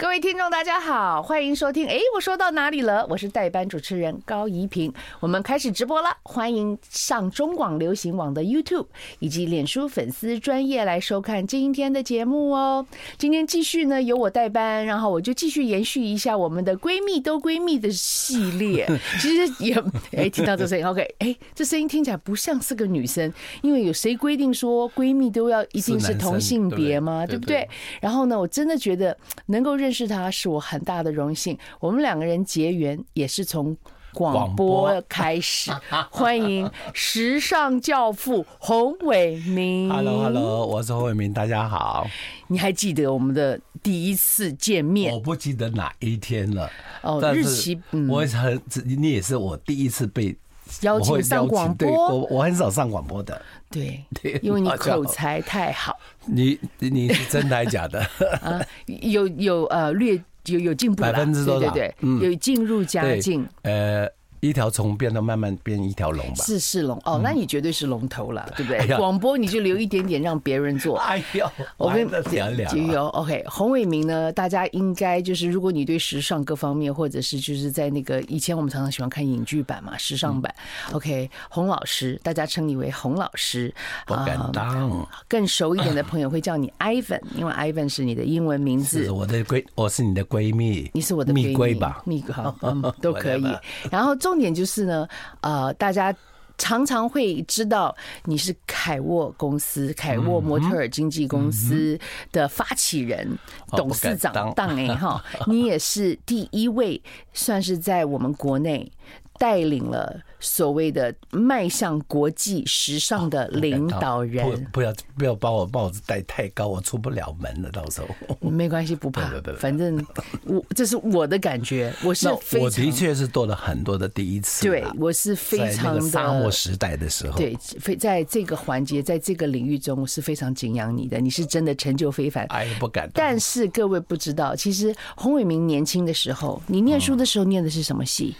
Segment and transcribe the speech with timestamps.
[0.00, 1.84] 各位听众，大家好，欢迎收听。
[1.88, 3.04] 哎，我说到哪里了？
[3.10, 4.94] 我是代班主持人高怡平。
[5.18, 8.86] 我们开始直播了，欢迎上中广流行网的 YouTube
[9.18, 12.86] 以及脸书粉丝专业来收看今天的节目哦。
[13.18, 18.86] 今天继续呢，由我代班，然后我就继续延续一下我们的闺蜜都闺蜜的系列。
[19.20, 19.74] 其实也
[20.16, 27.26] 哎，听到这声音，OK，哎，这声音听起来不像是个女生，因为有谁规定说闺蜜都要一定是同性别吗？
[27.26, 27.68] 对不对？
[28.00, 29.87] 然后呢，我真的觉得能够认。
[29.88, 33.74] 认识他是我很大的荣幸，我们两个人结缘也是从
[34.12, 35.70] 广播开始。
[36.12, 39.88] 欢迎时尚教父洪伟明。
[39.88, 42.06] Hello，Hello，我是洪伟明，大家好。
[42.48, 45.10] 你还记得我们的第一次见面？
[45.10, 46.70] 我不记得哪一天了。
[47.00, 47.80] 哦，日期，
[48.10, 50.36] 我很，你也是我第一次被
[50.82, 51.88] 邀请上广播。
[51.90, 53.40] 我我很少上广播的。
[54.22, 55.98] 对，因为你口才太好。
[56.26, 58.00] 你你是真的还是假的？
[58.42, 61.70] 啊，有有呃略有有进步了，百分之多少？
[61.72, 63.46] 对对对，有进入佳境。
[63.62, 64.08] 呃。
[64.40, 68.96] 一条虫变到慢慢变一条龙吧，是是龙哦，那你绝对是龙头了， 对不对？
[68.96, 70.96] 广播你就留一点点让别人做。
[71.02, 73.44] 哎呦，我跟你讲，就有 OK。
[73.48, 80.54] 洪伟明呢，大家应该就是，如果你对时尚各方面，或者是就是在那个以前我们常常喜欢看影剧版嘛，时尚版。
[80.92, 83.74] OK，洪老师，大家称你为洪老师。
[84.06, 85.06] 不敢当。
[85.26, 89.04] 更熟一点的朋友会叫你 Ivan，因为 Ivan 是你的英文名字。
[89.04, 90.88] 是我的闺，我是你的闺蜜。
[90.94, 92.02] 你是我的蜜闺吧？
[92.04, 93.44] 蜜闺，嗯， 都可以。
[93.90, 94.14] 然后。
[94.28, 95.08] 重点就是呢，
[95.40, 96.14] 呃，大家
[96.58, 101.98] 常常会知道你是凯沃公司、凯沃模特儿经纪公司
[102.30, 103.38] 的发起人、
[103.70, 108.92] 董事长当哎哈，你也是第一位算是在我们国内
[109.38, 110.20] 带领了。
[110.40, 117.70] 所谓的迈向国际时尚的领导人，不不要不要把我帽子戴太高，我出不了门了。
[117.70, 118.08] 到时候
[118.40, 120.04] 没关系，不怕，反正
[120.44, 124.66] 我这是我的感觉，我是非常我的确是做了很多的第一次。
[124.66, 132.46] 对，我是非常的沙漠时代的时候，对，非在这个环节，在这个领域中，我是非常敬仰你的，你是真的成就非凡。
[132.46, 133.10] 哎，不敢。
[133.12, 138.34] 但是各位不知道，其实洪伟明年轻的时候，你念书的时候念的是什么系？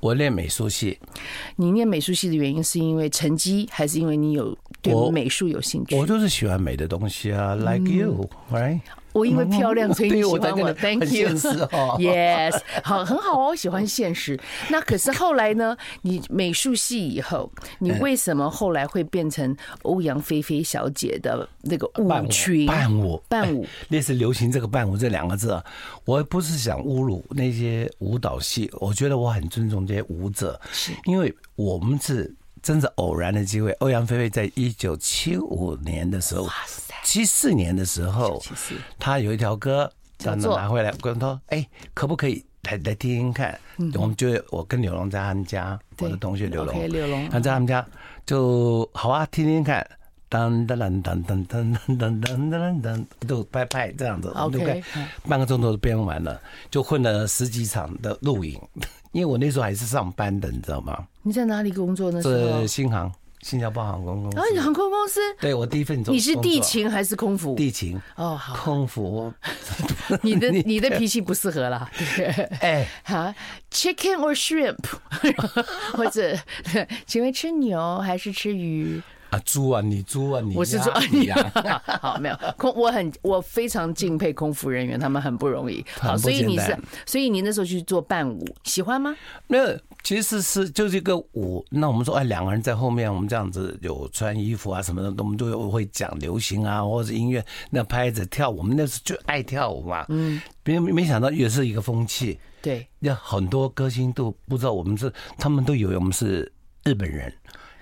[0.00, 0.98] 我念美术系。
[1.56, 5.96] 你念美术系的原因是因为成绩，还是因为你有对美术有兴趣？
[5.96, 8.80] 我就是喜欢美的东西啊，like you，right？
[9.18, 10.72] 我因为漂亮，所以你喜欢我。
[10.74, 14.38] Thank you，Yes， 好，很好哦，我喜欢现实。
[14.70, 15.76] 那可是后来呢？
[16.02, 23.20] 你美术系以后，你为什么后来会变成欧阳菲菲小姐的那个舞群伴舞？
[23.28, 25.64] 伴舞，那是流行这个伴舞这两个字啊。
[26.04, 32.32] 我不是想侮辱那些舞蹈系，我觉得我很尊重这些舞者，是因为我们是
[32.68, 33.72] 真是偶然的机会。
[33.80, 36.46] 欧阳菲菲在一九七五年的时候。
[37.02, 38.42] 七四年的时候，
[38.98, 43.58] 他有一条歌，叫做拿回来，跟他说：“哎，可不可以来来听听看？”
[43.94, 47.82] 我们就我跟柳龙在他们家，我的同学柳龙，柳龙，他在他们家
[48.26, 49.88] 就好啊，听听看，
[50.28, 54.84] 噔噔噔噔噔噔噔噔噔噔，就拍拍这样子，OK，
[55.26, 56.38] 半个钟头都编完了，
[56.70, 58.60] 就混了十几场的录影，
[59.12, 61.06] 因为我那时候还是上班的，你知道吗？
[61.22, 62.22] 你在哪里工作呢？
[62.22, 63.12] 是新航。
[63.42, 67.54] 新加坡航空公司，啊，航空公司，对我第一份你是地勤还是空服？
[67.54, 69.32] 地勤哦，好，空服，
[70.22, 72.26] 你的 你的脾气不适合啦，对，
[72.58, 73.32] 哎，好
[73.70, 74.84] ，chicken or shrimp，
[75.92, 76.36] 或者
[77.06, 79.00] 请问吃牛还是吃鱼？
[79.30, 85.84] 啊，猪啊，你猪啊，你我是猪啊，你啊， 好，没有空，我很我非常敬佩空服人员，他们很不容易。
[86.00, 89.14] 好，所以你是，所以你那时候去做伴舞，喜欢吗？
[89.46, 91.64] 没有，其实是就是一个舞。
[91.70, 100.06] 那我们说，哎，两个人在后面，我们这样子有穿衣服啊什么的，我们都会讲流行啊，或者音乐，那拍着跳，我们那时候就爱跳舞嘛。
[100.08, 102.38] 嗯，别没想到也是一个风气。
[102.62, 106.50] 对，那很多歌星都不知道我们是，他们都以为我们是
[106.84, 107.32] 日本人。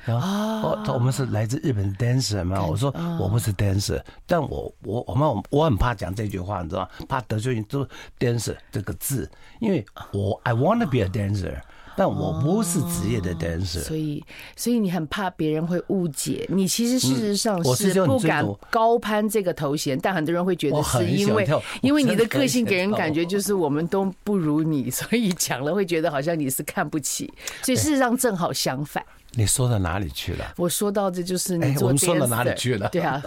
[0.06, 2.64] 哦，我们是来自日本的 dancer 嘛？
[2.64, 6.88] 我说我不是 dancer，但我我我们我很怕讲这句话，你知道吗？
[7.08, 7.86] 怕得罪人，就
[8.18, 9.28] dancer 这个字，
[9.60, 11.60] 因为我 I want to be a dancer，
[11.96, 16.68] 但我不是职业的 dancer，所以所以你很怕别人会误解你。
[16.68, 21.48] 其实事实上是不敢高攀这个头衔，但很多人会觉得是因为
[21.82, 27.32] 因为你的个性给人感觉就是我们都不如你， 所以讲了会觉得好像你是看不起，
[27.62, 29.04] 所以事实上正好相反。
[29.38, 30.54] 你说到哪里去了？
[30.56, 32.88] 我说到这就是你我们说到哪里去了？
[32.88, 33.22] 对啊，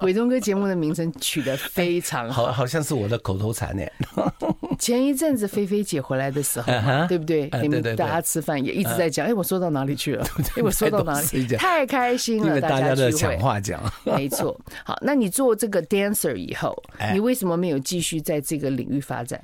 [0.00, 3.84] 伟东哥节目的名称取得非常好，好，好像是我的口头禅呢。
[4.80, 6.72] 前一阵子菲菲姐回来的时候，
[7.06, 7.48] 对不对？
[7.62, 10.26] 你们大家吃饭也一直在讲，哎，我说到哪里去了？
[10.58, 11.46] 哎，我说到哪里？
[11.56, 13.80] 太开心了，大家都在抢话讲。
[14.04, 14.60] 没错。
[14.84, 16.76] 好，那你做这个 dancer 以后，
[17.12, 19.40] 你为什么没有继续在这个领域发展？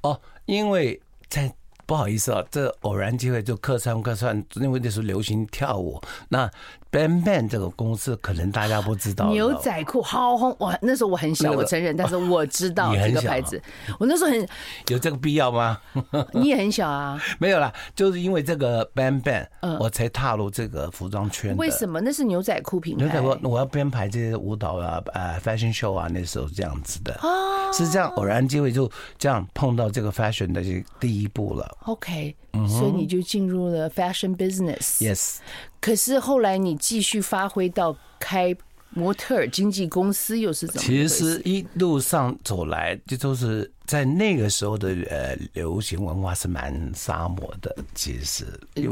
[0.00, 1.52] 哦，因为在。
[1.90, 6.00] 不好意思啊，这偶然机会就客串客串，因为那时候流行跳舞。
[6.28, 6.48] 那
[6.90, 9.30] Bang Bang 这个公司可能大家不知道。
[9.30, 10.76] 牛仔裤好红，哇！
[10.82, 13.62] 那时候我很小，我承认，但是 我知道这个牌子。
[13.98, 14.48] 我那时候很
[14.88, 15.78] 有这个必要吗？
[16.34, 17.20] 你也很小啊。
[17.38, 19.46] 没有啦，就是因为这个 Bang Bang，
[19.78, 21.56] 我才踏入这个服装圈。
[21.56, 22.00] 为什么？
[22.00, 23.04] 那是牛仔裤品牌。
[23.04, 27.14] 牛仔裤，我要编排这些舞蹈啊，呃，fashion show 啊，那时候这样子的。
[27.22, 27.72] 哦。
[27.72, 30.60] 是这样，偶然机会就这样碰到这个 fashion 的
[30.98, 31.76] 第一步了。
[31.84, 32.34] OK，
[32.68, 34.98] 所以你就进入了 fashion business。
[34.98, 35.36] Yes，
[35.80, 38.54] 可是后来你继续发挥到开
[38.90, 40.82] 模特儿经纪公司，又是怎么？
[40.82, 43.70] 其实一路上走来，这都是。
[43.86, 48.44] 在那个时候的呃流行文化是蛮沙漠的，其实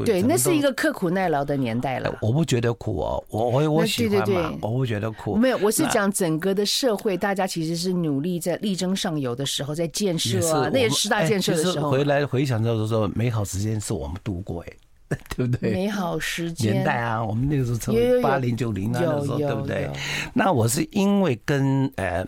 [0.04, 2.18] 对，那是一个刻苦耐劳的年代了。
[2.20, 5.36] 我不觉得苦哦，我我我喜欢嘛，我不觉得苦。
[5.36, 11.92] 没有，我是讲整个的社会，大家其实是努力在力争上游的时候，在建设啊，那些十大建设的时候。
[11.92, 14.72] 回来回想到说，美好时间是我们度过哎，
[15.36, 15.72] 对不对？
[15.72, 19.90] 美好时间年代啊，我们那个时候从八零九零啊的时候，对不对？
[20.34, 22.26] 那我是因为跟呃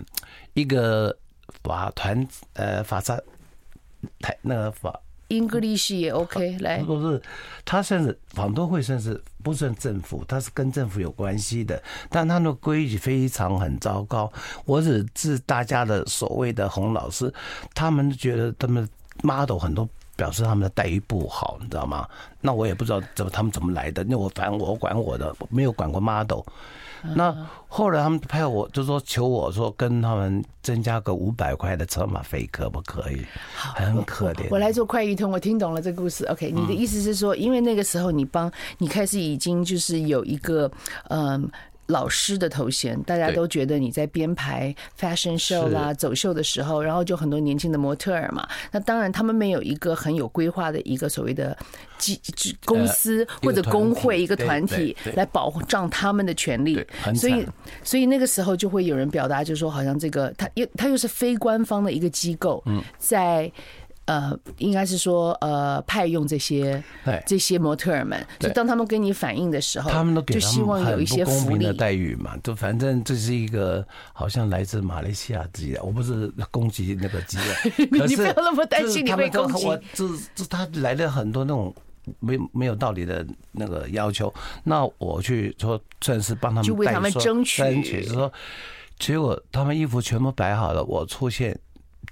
[0.55, 1.17] 一个。
[1.65, 3.21] 法团呃法沙
[4.21, 4.99] 台那个法
[5.29, 7.21] English 也 OK 来，不是
[7.67, 14.33] 他算是访都会算是不算政府，他是跟政府有关系的，但他的规矩非常很糟糕。
[14.65, 17.31] 我只是大家的所谓的洪老师，
[17.75, 18.89] 他们觉得他们
[19.23, 19.87] model 很多
[20.21, 22.07] 表示他们的待遇不好，你知道吗？
[22.43, 26.43] 那我也不知道怎么他们怎么来的，那我反正我管我的，没有管过 model。
[27.17, 27.35] 那
[27.67, 33.25] 后来他们派我，就说求我说跟他们增加个五百块的车马费，可不可以？
[33.57, 34.49] 很可怜。
[34.51, 36.27] 我来做快译通，我听懂了这个故事。
[36.27, 40.71] OK，你的意思是说，因为那个时候你帮你开始已经就是有一个
[41.09, 41.51] 嗯。
[41.91, 48.49] 老师的头衔，大家都觉得你在编排 fashion show 啦、走秀的时候，然后就很多年轻的模特儿嘛。
[48.73, 51.57] 那当然，他们没有一个很有规划的一个所谓的
[51.99, 52.19] 机
[52.65, 56.83] 公司或者工会一个团体来保障他们的权利。
[57.15, 57.47] 所以，
[57.85, 62.63] 所以那个时候就会有人表达，就是说，好像这个他又他又是非官方的一个机构，
[62.99, 63.51] 在。
[64.07, 66.83] 呃，应该是说，呃，派用这些
[67.25, 72.37] 这些模特儿们，就当他们跟你反映的时候，他们都给就希望有一些公平的待遇嘛。
[72.43, 77.71] 就反正这是一个好像来自马来西亚籍的，我不是攻击那个籍的，
[78.07, 79.65] 你不要那么担心你被攻击。
[79.65, 81.73] 我这这他来了很多那种
[82.19, 84.33] 没没有道理的那个要求，
[84.65, 88.33] 那我去说算是帮他们就为他们争取，争取是说，
[88.99, 91.57] 结果他们衣服全部摆好了，我出现。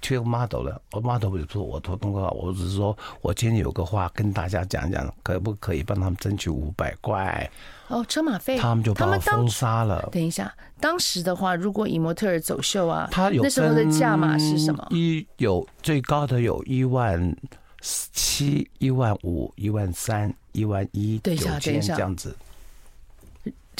[0.01, 7.49] 缺 model 了，我 model 不是说我做通告，我只是说我今天有个话跟大家讲讲，可不可以帮他们争取五百块？
[7.87, 10.07] 哦，车马费，他们就把我封杀了。
[10.11, 14.87] 等一下，当时的话，如果以模特儿走秀啊，他有那时候的价码是什么？
[14.91, 17.35] 一有最高的有一万
[17.81, 22.35] 七、一万五、一万三、一万一，等一下，等一下，这样子。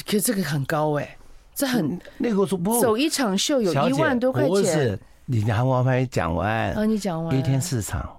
[0.06, 1.18] 可是这个很高哎、欸，
[1.54, 5.00] 这很那个说不走一场秀有一万多块钱。
[5.32, 6.86] 你还我还没讲完啊！
[6.86, 8.18] 你讲完一天四场，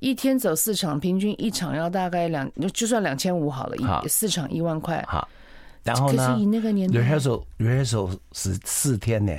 [0.00, 5.04] 一天走四场，平均一场要大概两，就算两千五好了，一四场一万块。
[5.06, 5.28] 好，
[5.84, 6.26] 然后呢？
[6.26, 9.32] 可是以那个年代，rehearsal rehearsal 是四天呢，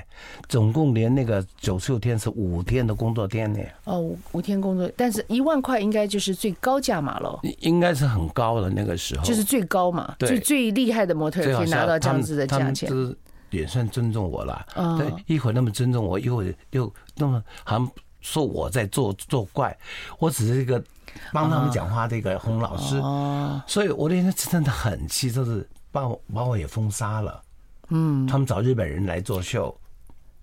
[0.47, 3.59] 总共连那个九十六天是五天的工作天呢。
[3.83, 7.37] 哦，五天工作，但是一万块应该就是最高价码了。
[7.59, 12.89] 应该是很高的那个时候，就是最高嘛，最最厉害的模特可以拿到这样子的价钱。
[13.53, 14.65] 也算尊重我了，
[14.97, 19.77] 对，一会儿那么尊重我，一会儿又那么好像说我在作作怪，
[20.17, 20.83] 我只是一个
[21.31, 23.01] 帮他们讲话的一个洪老师，
[23.67, 27.41] 所以我那天真的很气，就是把我把我也封杀了。
[27.89, 29.75] 嗯，他们找日本人来作秀，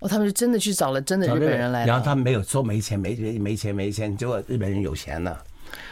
[0.01, 5.43] 哦，他们是真的去找了真的日本人来，然后他们没有说没钱，没没钱没钱，结果日本人有钱了，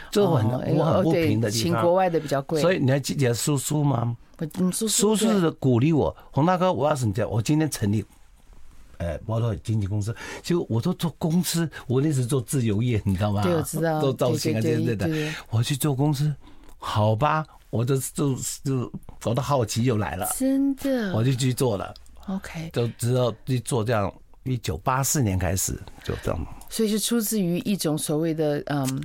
[0.09, 0.47] 这我很
[0.77, 1.73] 我很不平的地方。
[1.73, 4.15] 请国外的比较贵，所以你还记得叔叔吗？
[4.87, 8.03] 叔叔的鼓励我，洪大哥，我要是你这样，我今天成立，
[8.97, 13.41] 呃，模特经纪公司，就我都做公司，我那时做自由业，你知道吗？
[13.43, 16.33] 对，我知道， 做造型啊，对对对，我去做公司，
[16.77, 18.91] 好吧，我就就就
[19.25, 21.93] 我的好奇又来了，真的，我就去做了
[22.27, 24.11] ，OK，就知道去做这样，
[24.43, 29.03] 一九八四年开始就这样，所以是出自于一种所谓的嗯，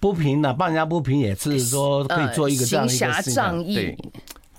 [0.00, 3.96] 不平的，帮人家不平也是说可以做一个这样一个行侠仗义。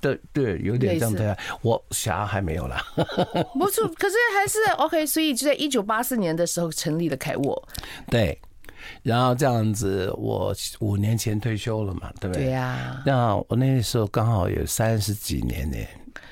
[0.01, 1.35] 对对，有点这样对。
[1.61, 2.81] 我霞还没有啦，
[3.57, 5.05] 不错，可是还是 OK。
[5.05, 7.67] 所以就在一九八四年的时候成立了凯沃。
[8.09, 8.39] 对，
[9.03, 12.45] 然后这样子，我五年前退休了嘛，对不对？
[12.45, 13.01] 对呀。
[13.05, 15.77] 那我那时候刚好有三十几年呢。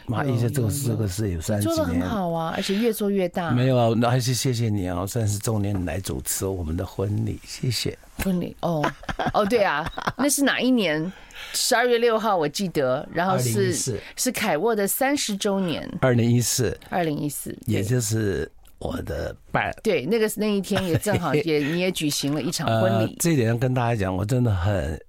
[0.08, 3.50] 妈，一些这个这个事有三十几年，做的很好啊，而且越做越大。
[3.50, 7.98] 没有啊，那还是谢谢你啊，三十周年来主持我们的婚礼，谢谢。
[8.24, 8.84] 婚礼哦
[9.34, 9.86] 哦，对啊，
[10.18, 11.12] 那是哪一年？
[11.54, 13.08] 十二月六号，我记得。
[13.14, 13.74] 然后是
[14.16, 19.74] 是凯沃的三十周年，二零一四，二零一四，也就是我的伴。
[19.84, 23.16] 对，那个那一天也正好 也你也举行了一场婚礼。
[23.20, 25.00] 这一点要跟大家讲，我真的很。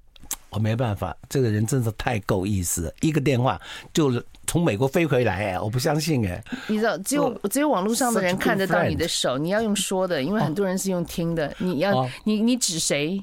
[0.57, 3.61] 我没办法，这个人真是太够意思了，一个电话
[3.93, 4.11] 就
[4.47, 6.43] 从美国飞回来哎，我不相信哎。
[6.67, 11.55] 你知道，只有只有网络上的人看得到你的手，你要用说的，因为很多人是用听的。
[11.59, 13.23] 你要你你指谁？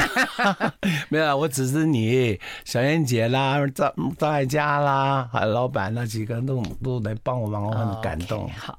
[1.08, 8.46] 没有，我指是你，小燕姐啦，张张爱嘉啦，还有老板那几个人都都来帮我忙，我很感动。
[8.50, 8.78] 好。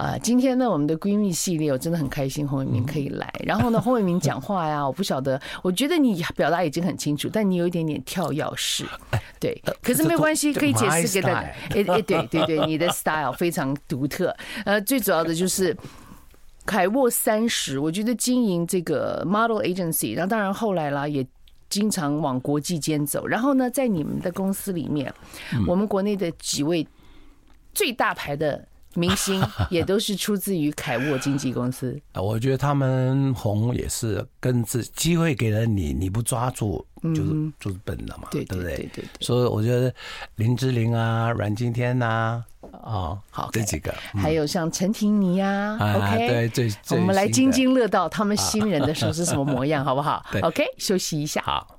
[0.00, 3.30] 啊，今天呢，我们的闺蜜系列我真的很开心，洪伟明可以来。
[3.44, 8.86] 然后呢， 洪伟明讲话呀，我不晓得，我觉得你表达已经很清楚，但你有一点点跳跃式，
[9.38, 11.38] 对，可是没有关系，可以解释给大家。
[11.40, 14.34] 哎哎，对 对对，你的 style 非常独特。
[14.64, 15.76] 呃，最主要的就是
[16.64, 21.26] 凯沃三十，我觉得经营这个 model agency，然后当然后来啦，也
[21.68, 23.26] 经常往国际间走。
[23.26, 25.12] 然后呢，在你们的公司里面，
[25.66, 26.88] 我们国内的几位
[27.74, 28.64] 最大牌的。
[28.94, 38.76] 明星 也都是出自于凯沃经纪公司啊，我觉得他们红也是跟这机会给了你，你不抓住就是就是笨了嘛，对不对？
[38.76, 39.04] 对对。
[39.20, 39.92] 所以我觉得
[40.36, 42.42] 林志玲啊、阮经天呐，
[42.82, 50.24] 啊，好这几个，还有像陈婷妮呀，OK，对，最我们来津津乐道他们新人的时候是什么模样，好不好？
[50.42, 51.40] OK，休息一下。
[51.42, 51.76] 好。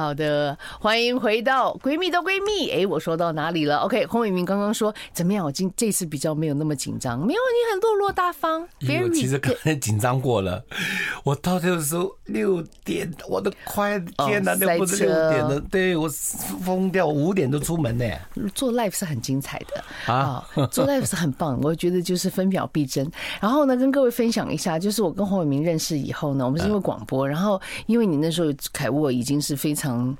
[0.00, 2.70] 好的，欢迎回到闺蜜的闺蜜。
[2.70, 5.44] 哎，我说到哪里了？OK，洪伟明刚刚说怎么样？
[5.44, 8.62] 我今这次比较没有那么紧张，没有你很落落大方。
[8.62, 10.64] 我其实刚才紧张过了，
[11.22, 15.60] 我到这个时候六点，我都快天哪，那不是六点了？
[15.70, 18.06] 对我疯掉，五点都出门呢。
[18.54, 23.06] 做 live 是很精彩的啊，做 live 是很棒，我觉得就是分秒必争。
[23.38, 29.89] 然后呢，跟各位分享一下，就是我跟洪伟明认识以后呢，我们是因为广播，然后因为你那时候凯沃已经是非常。
[29.90, 30.16] 嗯，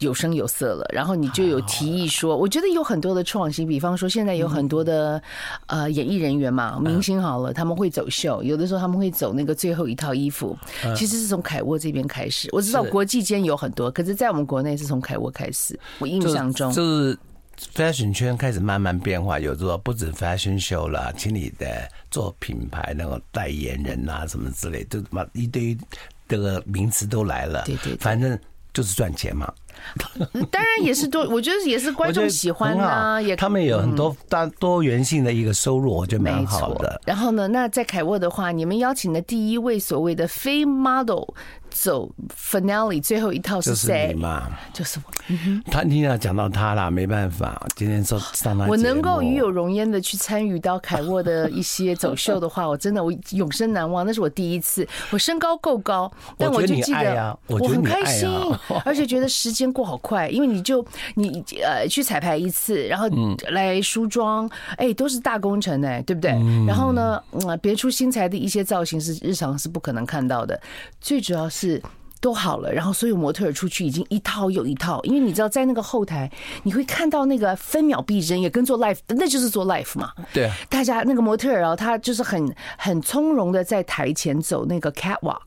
[0.00, 5.22] 有声有色了，然后你就有提议说，我觉得有很多的创新，比方说现在有很多的
[5.66, 10.54] 呃演艺人员嘛，明星好了，他们会走秀，有的时候他们会走那个最后一套衣服，
[10.94, 12.48] 其实是从凯沃这边开始。
[12.52, 15.78] 我知道国际间有很多，可是在我们国内是从凯沃开始。
[15.98, 17.18] 我印象中就，是
[17.74, 25.74] fashion 圈开始慢慢变化，有做不止 fashion show 了，请你的做品牌那个代言人啊什么之类，就嘛一堆
[26.28, 27.62] 这个名词都来了。
[27.64, 28.38] 对对，反正。
[28.76, 29.50] 就是赚钱嘛。
[30.50, 37.00] 当然也是多，我觉得也是观众喜欢啊，也他们有很多大多元性的一个收入，我觉得蛮好的。
[37.06, 41.22] 然后呢，那在凯沃的话，你们邀请的第一位所谓的非 model
[41.82, 44.48] 走 finale 最后一套是谁嘛？
[44.72, 45.12] 就是我。
[45.70, 48.66] 他你要讲到他啦，没办法，今天说上他。
[48.66, 54.06] 我能够与有荣焉的去参与到凯沃的一些走秀的话， 我真的我永生难忘。
[54.06, 58.28] 那是我第一次，我身高够高，但我就记得我很开心，
[58.84, 59.66] 而且觉得时间。
[59.76, 60.82] 过好快，因为你就
[61.16, 63.06] 你呃去彩排一次，然后
[63.50, 66.30] 来梳妆，哎，都是大工程哎，对不对？
[66.66, 70.58] 然后呢，嗯，别出心裁的一些造型是日常是不可能看到的，
[71.00, 71.65] 最主要是。
[72.18, 76.28] 都好了，然后所有模特儿出去已经一套又一套，因为你知道在那个后台
[76.64, 80.10] 你会看到那个分秒必争，也跟做 life 那就是做 life 嘛。
[80.32, 85.40] 对，大家那个模特儿啊，他就是很很从容的在台前走那个 catwalk，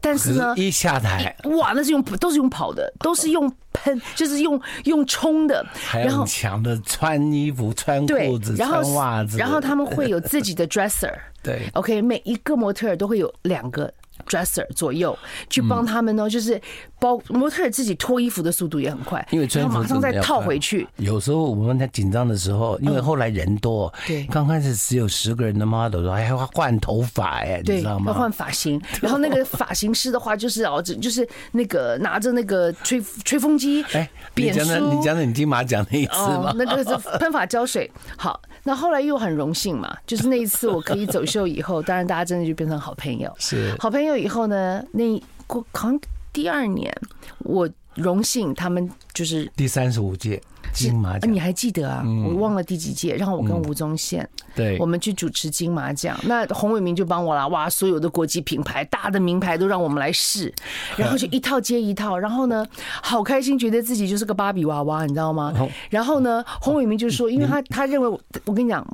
[0.00, 1.36] 但是呢，一下台。
[1.56, 13.92] 哇，那是用都是用跑的，都是用喷，就是用用冲的，然后强的穿衣服、穿裤子、穿袜子，然后他们会有自己的 dresser，对，OK，每一个模特儿都会有两个。
[14.26, 15.16] Dresser 左右
[15.48, 16.60] 去帮他们呢，就是
[16.98, 20.86] 包模特自己脱衣服的速度也很快，因为穿马上再套回去。
[20.96, 28.12] 有时候我们在紧张的时候，因为后来人多，对，刚开始只有十个人的 model 的时候，还要换头发哎，你知道吗？
[28.12, 36.52] 要换发型，然后那个发型师的话就是哦，就是那个拿着那个吹吹风机，哎，你讲的你讲的你金马奖那一次嘛？
[36.56, 37.90] 那个是喷发胶水。
[38.16, 44.16] 好，那后来又很荣幸嘛， 就是那一次我可以走秀以后，当然大家真的就变成好朋友，是好朋友。
[44.16, 44.82] 以后呢？
[44.92, 46.00] 那过好像
[46.32, 46.92] 第二年，
[47.40, 50.40] 我荣幸他们就是第三十五届
[50.72, 52.02] 金马奖，你还记得啊？
[52.26, 53.14] 我忘了第几届。
[53.14, 56.18] 然后我跟吴宗宪，对，我们去主持金马奖。
[56.24, 57.70] 那洪伟明就帮我了，哇！
[57.70, 60.52] 所有的国际品牌、大的名牌都让我们来试，
[60.96, 62.18] 然后就一套接一套。
[62.18, 62.66] 然后呢，
[63.02, 65.54] 好开心，觉得自己就是个芭比娃娃，你知道吗？
[65.90, 68.84] 然后呢，洪伟明就说，因为他他认为我，我跟你讲。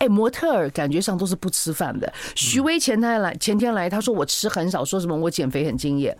[0.00, 2.12] 哎，模特儿感觉上都是不吃饭的。
[2.34, 6.16] 徐威前天来，前天来，他说我吃很少，说什么我减肥很敬业，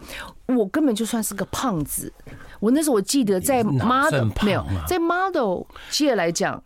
[0.47, 2.13] 我根本就算是个胖子。
[2.61, 6.63] 我那时候我记得在 model 没有在 model 界来讲，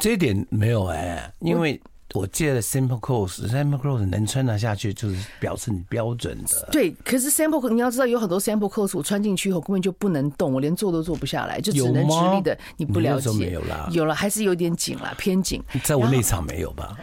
[0.00, 1.80] 这一点没有哎，因为。
[2.14, 6.68] 我借了 simple clothes，simple clothes 能穿得下去，就是表示你标准的。
[6.72, 12.56] 对，可是 sample 你要知道，有很多 sample clothes 我穿进去以后根本就不能动，我连坐都坐不下来，就只能直立的。
[12.76, 13.30] 你不了解？
[13.32, 15.62] 没有啦，有了还是有点紧了，偏紧。
[15.84, 16.96] 在我内场没有吧？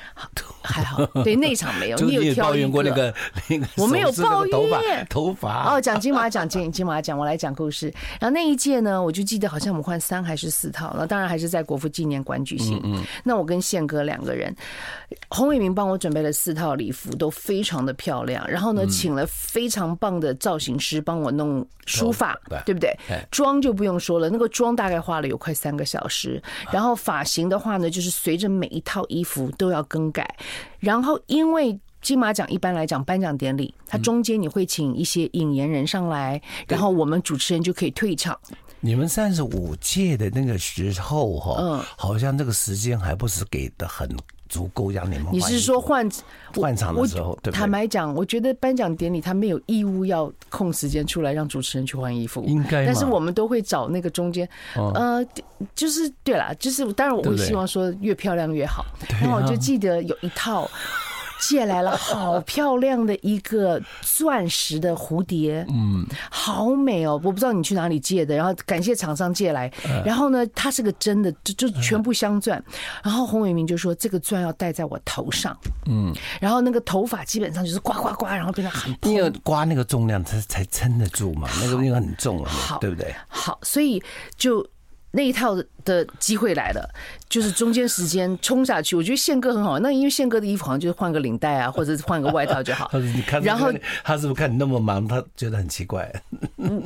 [0.63, 1.97] 还好，对内场没有。
[2.01, 3.13] 你有抱怨过那个
[3.47, 3.67] 那个？
[3.77, 7.93] 我没有抱怨头发哦，讲金马奖，金金马奖，我来讲故事。
[8.19, 12.81] 然后那一届呢，我就记得好像我们换三还是四套，那当然还是在国父纪念馆举行。
[12.83, 14.55] 嗯，那我跟宪哥两个人，
[15.29, 15.75] 洪伟明。
[15.75, 18.49] 帮我准备了四套礼服，都非常的漂亮。
[18.49, 22.33] 然后呢，请了非常棒的造型师帮我弄梳发，
[22.65, 22.95] 对不对？
[23.29, 26.41] 妆就不用说了，那个妆大概花了有快三个小时。
[26.71, 30.33] 然后发型的话呢，就是随着每一套衣服都要更改。
[30.79, 38.39] 然后因为金马奖一般来讲颁奖典礼，它中间你会请一些引言人上来，然后我们主持人就可以退场。
[38.79, 44.09] 你们三十五届的那个时候哈，嗯，好像这个时间还不是给的很。
[44.49, 45.27] 足够让你们。
[45.31, 46.09] 你是说换
[46.55, 47.37] 换场的时候？
[47.41, 52.85] 对，坦白讲，我觉得颁奖典礼他没有义务要空时间出来让主持人去换衣服，应该。
[52.85, 55.25] 但是我们都会找那个中间，呃，
[55.73, 58.85] 就是对啦，就是当然我会希望说越漂亮越好。
[59.21, 60.69] 然后我就记得有一套。
[61.39, 67.13] 借来了好漂亮的一个钻石的蝴蝶，嗯，好美哦！
[67.23, 69.71] 我不知道你去哪里借的，然后感谢厂商借来，
[70.05, 72.63] 然后呢，它是个真的，就就全部镶钻。
[73.03, 83.13] 然后洪伟明就说这个钻要戴在我头上，嗯，然后那个头发基本上就是刮刮刮，然后变得很，因为刮那个重量它才撑得住嘛，那个那个很重啊，对不对？
[83.27, 84.01] 好，所以
[84.35, 84.65] 就
[85.15, 86.89] 那一套的机会来了。
[87.27, 89.79] 就是中间时间冲下去，我觉得宪哥很好。
[89.79, 92.89] 那因为宪哥的衣服好像就是换个领带啊，或者是换个外套就好。
[93.41, 96.09] 然后他是不是看你那么忙，他觉得很奇怪？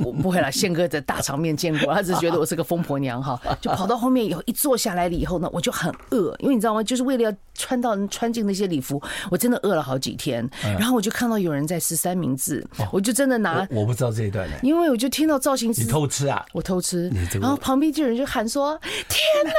[0.02, 3.38] 我不会啦，宪哥在大场面见过，他只是觉得我是个疯婆娘哈。
[3.60, 6.82] 就跑到后面以后，一坐下来了以后呢，我就很饿，因为你知道吗？
[6.82, 10.48] 就是为了要穿到穿进那些礼服，我真的饿了好几天。
[10.62, 16.44] 然后我就看到有人在吃三明治，我就真的拿我不知道这一段呢，因为我就听到造型师，你偷吃啊？
[16.54, 17.12] 我偷吃。
[17.40, 18.78] 然后旁边就有人就喊说
[19.08, 19.52] ：“天哪！”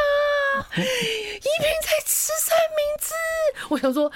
[0.78, 0.86] 一平
[1.82, 3.14] 在吃三明治，
[3.70, 4.12] 我想说，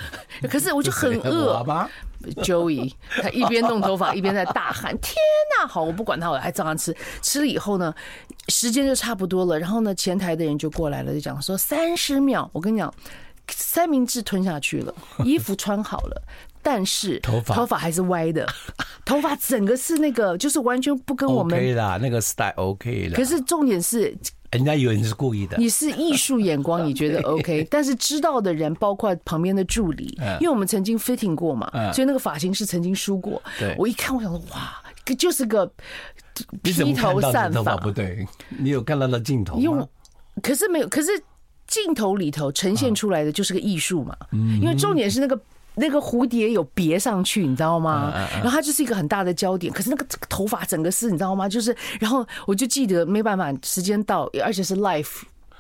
[0.50, 1.66] 可是我就很饿。
[2.38, 5.16] Joey 他一边弄头发一边在大喊：“天
[5.60, 6.96] 哪！”好，我不管他，我还照样吃。
[7.22, 7.94] 吃了以后呢，
[8.48, 9.60] 时间就差不多了。
[9.60, 12.92] 然后呢，前台的人就过来了，就讲说：“三十秒。”我跟你讲，
[13.52, 16.22] 三明治吞下去了，衣服穿好了，
[16.66, 18.44] 但是头发头发还是歪的，
[19.06, 23.14] 头发整个是那个，就是完全不跟我们 OK 啦，那个 style OK 啦。
[23.16, 24.18] 可是重点是。
[24.52, 27.68] 人家以为你是故意的，你是艺术眼光， 你觉得 OK？
[27.70, 33.42] 但是知道的人，包括旁边的助理，因为我们曾经 fitting 过嘛，所以那个发型师曾经梳过。
[33.60, 34.82] 对我一看，我想说，哇，
[35.20, 35.70] 就是个
[36.64, 38.26] 披头散发，不对，
[38.58, 39.86] 你有看到那镜头吗？
[40.42, 41.10] 可是没有，可是
[41.68, 45.38] 镜头里头呈现出来的就是个艺术嘛，因为重点是那个。
[45.76, 48.12] 那个蝴蝶有别上去，你知道吗？
[48.34, 49.72] 然后它就是一个很大的焦点。
[49.72, 51.48] 可是那个头发整个是，你知道吗？
[51.50, 55.08] 就是，然后我就记得没办法，时间到，而且是 live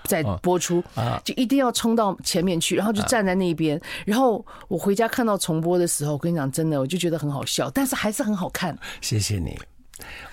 [0.03, 0.83] 在播出，
[1.23, 3.79] 就一定要冲到前面去，然后就站在那边。
[4.05, 8.77] 然后我回家看到重播的时候，我跟你讲，真的，我就觉得很好笑，但是还是很好看。
[9.01, 9.57] 谢谢你，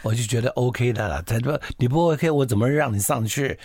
[0.03, 1.23] 我就觉得 OK 的了。
[1.23, 3.59] 他说你不 OK，我怎么让你上去？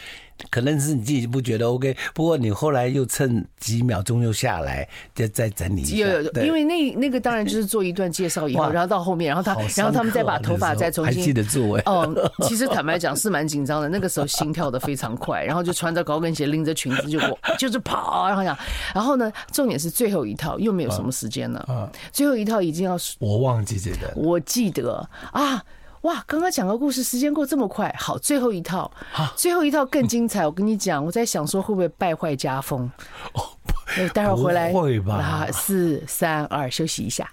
[0.49, 5.97] 可能是你自己不觉得 OK，不过你后来又趁几秒钟又下来，再再整理一下。
[5.97, 11.83] 有因为那那个当然就是做一段介绍以后， 然后到后面，然后他然后他们再把头发再重新还记得住哎。
[11.85, 18.57] 哦，其实坦白讲是蛮紧张的，那个时候心跳的非常快， 然后就穿着高跟鞋，拎着裙子就过， 就是跑，然后讲，
[18.93, 25.63] 然后呢，重点是最后一套又没有什么时间了，最后一套已经要我忘记这个，我记得啊。
[26.01, 27.93] 哇，刚刚讲个故事，时间过这么快。
[27.97, 28.91] 好，最后一套，
[29.35, 30.45] 最后一套更精彩。
[30.45, 32.89] 我跟你讲，我在想说会不会败坏家风？
[33.33, 33.41] 哦，
[34.13, 34.71] 待会儿回来。
[34.71, 35.15] 会吧？
[35.15, 37.29] 啊，四三二，休息一下。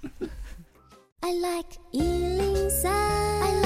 [1.21, 3.64] I like 103,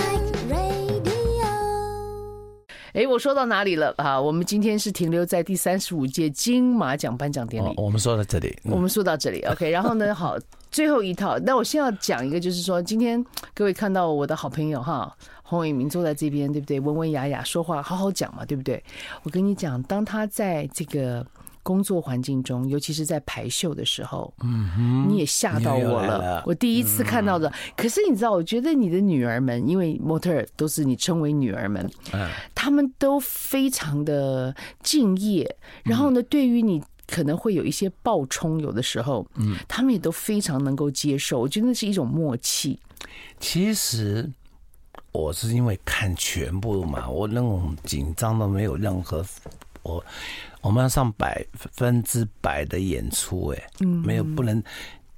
[2.98, 4.20] 哎，我说到哪里了啊？
[4.20, 7.72] 我们今天是停留在第三十五届金马奖颁奖典礼。
[7.76, 9.40] 我们说到这里，我们说到这里。
[9.42, 10.37] OK，然后呢， 好。
[10.70, 15.11] 最后一套，那我先要讲一个，就是说，今天各位看到我的好朋友哈，
[15.42, 16.78] 洪伟明坐在这边，对不对？
[16.78, 18.82] 文文雅雅说话，好好讲嘛，对不对？
[19.22, 21.24] 我跟你讲，当他在这个
[21.62, 26.18] 工作环境中，尤其是在排秀的时候，嗯哼，你也吓到我了。
[26.18, 36.83] 了我第一次看到的，嗯、可是你知道，我觉得你的女儿们，因为模特儿都是你称为女儿们，嗯，他们都非常的敬业，然后呢，对于你。
[37.11, 41.40] 可能会有一些爆冲，有的时候，嗯，他们也都非常能够接受。
[41.40, 42.79] 我觉得那是一种默契。
[43.40, 44.31] 其实
[45.11, 49.25] 我是因为看全部嘛，我那种紧张都没有任何。
[49.83, 50.05] 我
[50.61, 54.62] 我们要上百分之百的演出，哎，嗯，没有不能。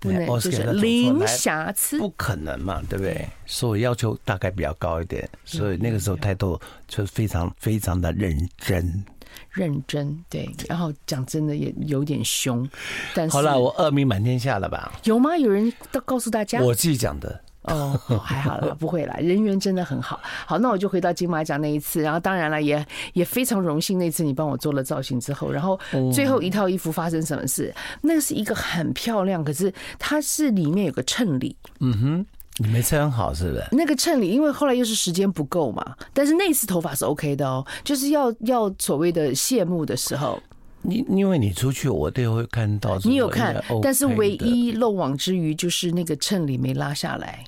[0.03, 3.29] 不能就是零瑕疵，不可能嘛，对不对？
[3.45, 9.05] 所以要求大概比较高一点，所以那个时候态度就非常非常的认真，
[9.51, 10.49] 认真对。
[10.67, 12.67] 然后讲真的也有点凶，
[13.15, 14.91] 但是好了，我恶名满天下了吧？
[15.05, 15.37] 有吗？
[15.37, 17.39] 有人都告诉大家，我自己讲的。
[17.71, 20.21] 哦，还好了，不会啦，人缘真的很好。
[20.47, 25.79] 好，那我就回到金马奖那一次，然后当然了，也也非常荣幸那次你帮我做了造型之后，然后
[26.13, 27.75] 最后一套衣服发生什么事？
[28.03, 31.57] 那个是一个很漂亮，可是它是里面有个衬里。
[31.81, 32.27] 嗯哼，
[32.59, 33.65] 你没穿好是不是？
[33.73, 40.41] 那个衬里，因为后来又是时间不够嘛，但是那次头发是 OK 的哦，就是要要所谓的谢幕的时候。
[40.83, 42.99] 你因为你出去，我都会看到。
[43.05, 47.45] 你有看，但是唯一漏网之鱼就是那个衬里没拉下来。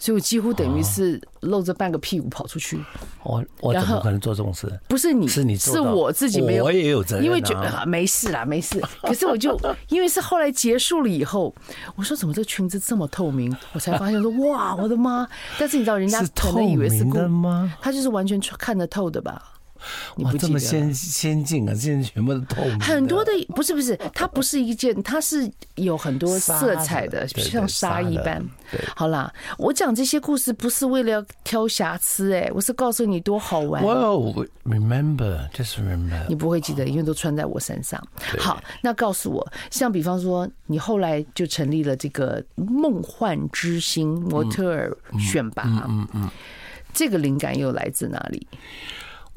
[0.00, 2.82] 所以我几乎等于是露着半个屁股跑出去。
[3.22, 4.66] 我我怎么可能做这种事？
[4.88, 6.64] 不是你，是你，是我自己没有。
[6.64, 8.82] 我也有责任，因为觉得没事啦，没事。
[9.04, 11.54] 可是我就因为是后来结束了以后，
[11.96, 13.54] 我说怎么这裙子这么透明？
[13.74, 15.28] 我才发现说 哇，我的妈！
[15.58, 17.70] 但是你知道人家可能以为是的吗？
[17.82, 19.42] 他就是完全看得透的吧？
[20.16, 21.74] 哇，这么先先进啊！
[21.74, 22.80] 现在全部都透明。
[22.80, 28.44] 很多的不是不是，它不是一件，它是有很多色彩的，像纱一般。
[28.94, 33.82] 好啦，我讲这些故事不是为了要挑瑕疵，哎，我是告诉你多好玩。
[33.82, 36.26] Well, remember, just remember。
[36.28, 38.00] 你不会记得，因为都穿在我身上。
[38.38, 46.30] 好，那告诉我，像比方说，你后来就成立了这个梦幻之星模特儿选拔，嗯嗯，
[46.92, 48.46] 这个灵感又来自哪里？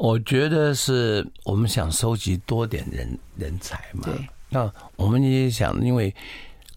[0.03, 4.01] 我觉得是我们想收集多点人人才嘛。
[4.03, 4.13] 对。
[4.49, 6.13] 那我们也想，因为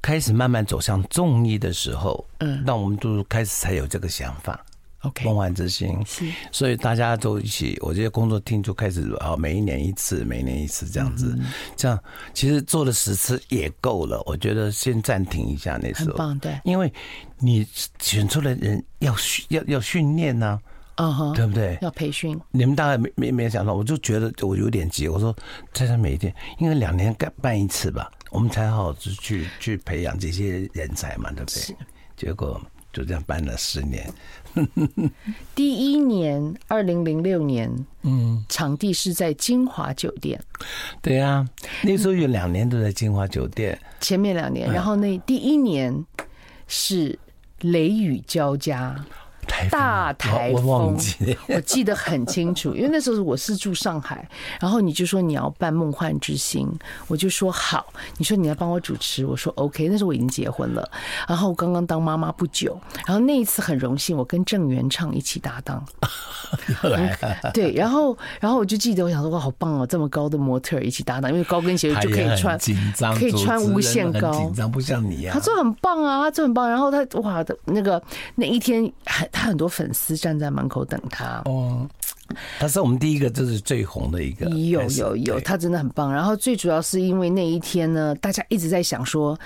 [0.01, 4.65] 开始慢慢走向综艺的时候，嗯，那我们就开始才有这个想法。
[5.01, 5.25] OK。
[5.25, 6.25] 梦幻之星是。
[6.53, 11.37] 所以大家都一起，我这些工作厅就开始啊，每一年一次，每一年一次这样子。
[11.75, 11.99] 这样
[12.33, 14.23] 其实做了十次也够了。
[14.25, 16.11] 我觉得先暂停一下那时候。
[16.11, 16.57] 很棒，对。
[16.63, 16.93] 因为
[17.41, 17.67] 你
[17.99, 20.61] 选出来的人要训要要训练呢。
[20.97, 21.79] 嗯哼，对不对？
[21.83, 25.09] 要培训，你们大概没没没想到，我就觉得我有点急。
[25.09, 25.35] 我说，
[25.73, 31.61] 在这每一天，应该两年干办一次吧，我们才好好去去培养这些人才嘛，对不对？
[31.61, 31.77] 是
[32.17, 32.59] 结果
[32.95, 34.11] 就这样办了十年。
[35.55, 37.71] 第一年，二零零六年，
[38.03, 40.43] 嗯，场地是在金华酒店。
[41.03, 41.49] 对呀、啊，
[41.83, 43.79] 那时候有两年都在金华酒店。
[44.01, 46.07] 前面两年，然后那第一年
[46.67, 47.19] 是
[47.61, 48.97] 雷雨交加。
[49.71, 50.97] 大台风，
[51.49, 54.29] 我记得很清楚，因为那时候我是住上海，
[54.61, 56.69] 然后你就说你要办梦幻之星，
[57.07, 57.87] 我就说好，
[58.19, 60.89] 你说你要帮我主持，我说 OK，那时候我已经结婚了，
[61.29, 65.85] 然后刚刚当妈妈不久，然后那一次很荣幸，我跟郑元畅一起搭档，
[67.55, 78.03] 对，然后然后我就记得我想说哇好棒哦，这么高的模特一起搭档，因为高跟鞋就可以穿，紧张可以穿无限高，紧张不像你啊，他做很棒啊，他做很棒，然后他哇的那个
[78.35, 79.29] 那一天很。
[79.37, 81.43] 他很多粉丝站在门口等他。
[81.45, 81.87] 哦，
[82.59, 84.49] 他是我们第一个，就是最红的一个。
[84.49, 86.13] 有有有，他真的很棒。
[86.13, 89.39] 然后最主要是因为那一天呢，大家一直在想说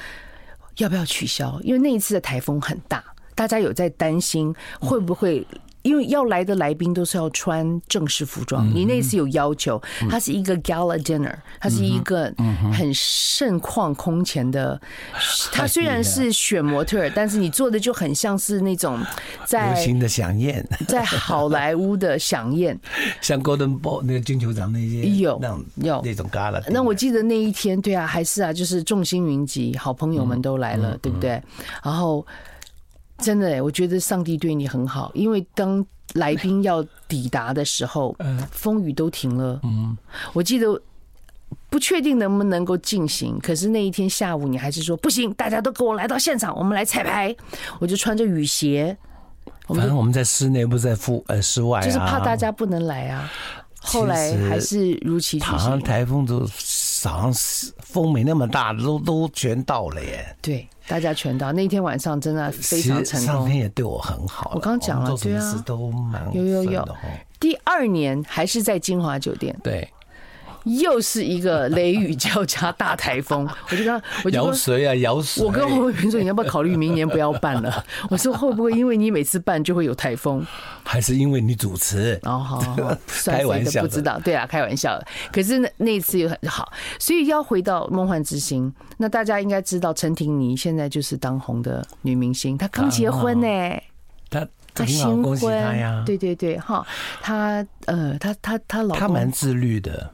[0.76, 5.46] 要不要取消，因为那一次的台风很大，大家有在担心会不会。
[5.82, 12.32] 因为要来的来宾都是要穿正式服装，你那次有要求，它是一个 gala dinner，它是一个
[12.72, 14.80] 很盛况空前的。
[15.52, 19.00] 它虽然是选模特儿，但是你做的就很像是那种
[19.46, 22.78] 在流行的饗宴， 在好莱坞的饗宴，
[23.20, 26.62] 像 Golden Ball 那个金球奖那些有那种有那种 gala。
[26.68, 31.42] 那我记得那一天，对啊，还是啊，就是众星云集，好朋友们都来了，对不对？
[31.82, 32.26] 然后。
[33.20, 38.16] 真的哎，我觉得上帝对你很好，因为当来宾要抵达的时候，
[38.50, 39.60] 风雨都停了。
[39.62, 39.96] 嗯，
[40.32, 40.80] 我记得
[41.68, 47.34] 不确定能不能够进行，可是那一天下午你还是说不行，大家都跟我来到现场，我们来彩排。
[47.78, 48.96] 我就穿着雨鞋，
[49.68, 53.30] 反正我们在室内，不在户呃室外，就是怕大家不能来啊。
[53.82, 55.48] 后来还是如期举行。
[55.48, 56.40] 好像台风都
[57.00, 57.32] 早上
[57.78, 60.36] 风没那么大，都都全到了耶。
[60.42, 60.68] 对。
[60.90, 63.34] 大家全到那天晚上，真的非常成功。
[63.34, 64.50] 上天也对我很好。
[64.56, 66.88] 我刚刚讲了，对啊，都蛮有有有。
[67.38, 69.56] 第二年还是在金华酒店。
[69.62, 69.88] 对，
[70.64, 75.44] 又是一个雷雨交加大台风， 我就跟他，我就摇水啊，摇水。
[75.44, 77.84] 我跟侯伟平说，你要不要考虑明年不要办了？
[78.10, 80.44] 我说会不会因为你每次办就会有台风？
[80.84, 82.18] 还是因为你主持？
[82.24, 82.96] 哦，好，好，好，
[83.26, 84.18] 开玩笑，不知道。
[84.20, 85.00] 对啊，开玩笑。
[85.32, 93.82] 可是那那次又很好，所以要回到梦幻之星，那大家应该知道陈婷妮现在就是当红的女明星，她刚结婚呢、欸。
[94.28, 96.86] 她她新婚，对对对，哈，
[97.20, 100.10] 她呃，她她她老公，她蛮自律的。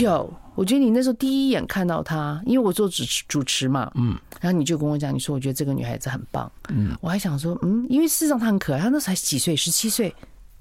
[0.00, 10.14] 有，我觉得你那时候第一眼看到她，因为我做主持主持嘛，嗯，然后你就跟我讲，你说我觉得这个女孩子很棒，嗯，我还想说，嗯，因为事实上她很可爱，她那时候才几岁，十七岁，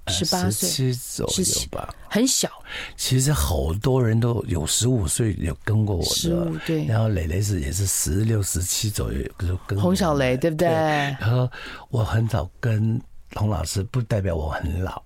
[0.08, 2.50] 十八岁，十七左右吧，很小。
[2.98, 10.68] 其实好多人都有十五岁有跟过我的，十五对，然后蕾蕾是也是十六、十七左右就跟洪小雷，对不对？
[10.68, 11.50] 然后
[11.90, 13.00] 我很早跟
[13.36, 15.02] 洪老师，不代表我很老。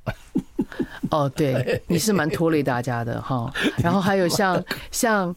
[1.12, 3.52] 哦，对， 你是蛮拖累大家的哈。
[3.78, 4.62] 然后还有 像
[4.92, 5.34] 像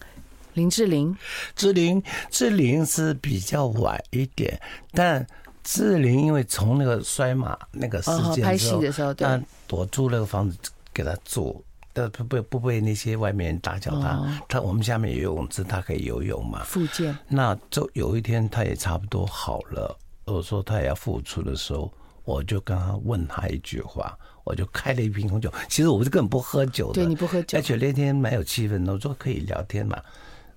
[0.55, 1.17] 林志玲，
[1.55, 4.61] 志玲志玲是比较晚一点，
[4.93, 5.25] 但
[5.63, 10.59] 志玲因为从那个摔马那个事件拍戏的时候，对，我租那个房子
[10.93, 14.21] 给她住，但不不不被那些外面人打搅她。
[14.49, 16.65] 她我们下面有游泳池，她可以游泳嘛。
[16.65, 17.17] 复健。
[17.29, 19.97] 那就有一天，她也差不多好了。
[20.25, 21.93] 我说她也要复出的时候，
[22.25, 24.17] 我就跟他问他一句话。
[24.43, 26.95] 我就开了一瓶红酒，其实我是根本不喝酒的。
[26.95, 30.01] 对，你不喝酒，而且那天蛮有气氛的，我说可以聊天嘛。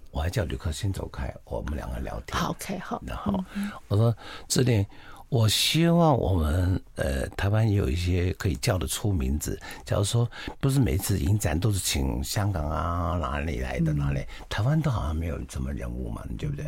[0.09, 2.35] 我还叫旅客先走开，我们两个聊天。
[2.39, 3.03] 好，OK，好。
[3.05, 3.43] 然后
[3.89, 4.15] 我说
[4.47, 4.83] 志玲，
[5.29, 9.59] 我希望我们呃台湾也有一些可以叫得出名字。
[9.85, 10.27] 假如说
[10.59, 16.65] 不是每次影展都是请香港啊哪里来的哪里，台湾都好像没有什么人物嘛，对不对？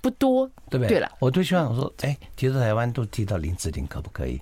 [0.00, 0.88] 不多，对不对？
[0.88, 4.40] 对了，我最希望我说，哎，提到台湾都提到林志玲，可不可以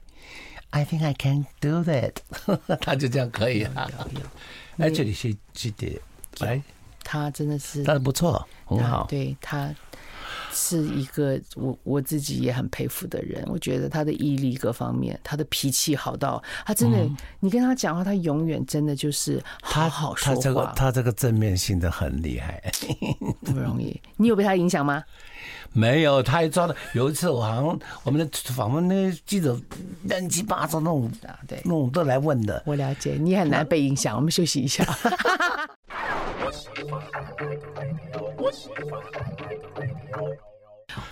[0.70, 2.12] ？I think I can do that。
[2.80, 3.88] 他就这样可以啊。
[4.78, 6.00] 哎，这里是记得，
[6.40, 6.62] 哎，
[7.02, 9.06] 他真的是，他不错，很好。
[9.08, 9.74] 对，他
[10.56, 13.44] 是一个我我自己也很佩服的人。
[13.46, 16.98] 我觉得他的毅力各方面，他的脾气好到他真的，
[17.38, 20.34] 你跟他讲话，他永远真的就是好好说话。
[20.34, 22.62] 他这个他这个正面性的很厉害，
[23.44, 24.00] 不容易。
[24.16, 25.04] 你有被他影响吗？
[25.72, 26.74] 没有，他还抓的。
[26.94, 29.60] 有一次，我好像我们的访问那个记者
[30.04, 31.10] 乱七八糟那种，
[31.46, 32.62] 对，那种都来问的。
[32.64, 34.16] 我了解，你很难被影响。
[34.16, 34.82] 我们休息一下。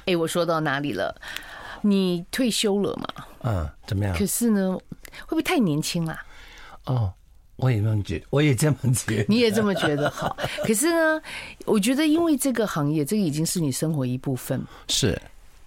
[0.07, 1.15] 哎，我说到哪里了？
[1.83, 3.25] 你退休了嘛？
[3.43, 4.17] 嗯，怎么样？
[4.17, 4.79] 可是呢，
[5.27, 6.19] 会不会太年轻了？
[6.87, 7.13] 哦。
[7.57, 10.37] 我也这么觉得，我也这么觉得，你也这么觉得好。
[10.65, 11.23] 可是呢，
[11.67, 14.61] 我觉得因为这个行业，这个已经是你生活一部分。
[14.91, 15.17] 是，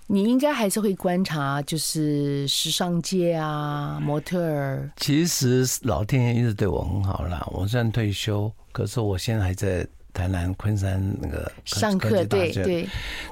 [0.08, 4.90] 你应该还是会观察，就是时尚界啊，模特儿。
[4.98, 7.46] 其实老天爷一直对我很好啦。
[7.52, 9.86] 我虽然退休，可是我现在还在。
[10.18, 12.90] 台南昆山那个上课，对对，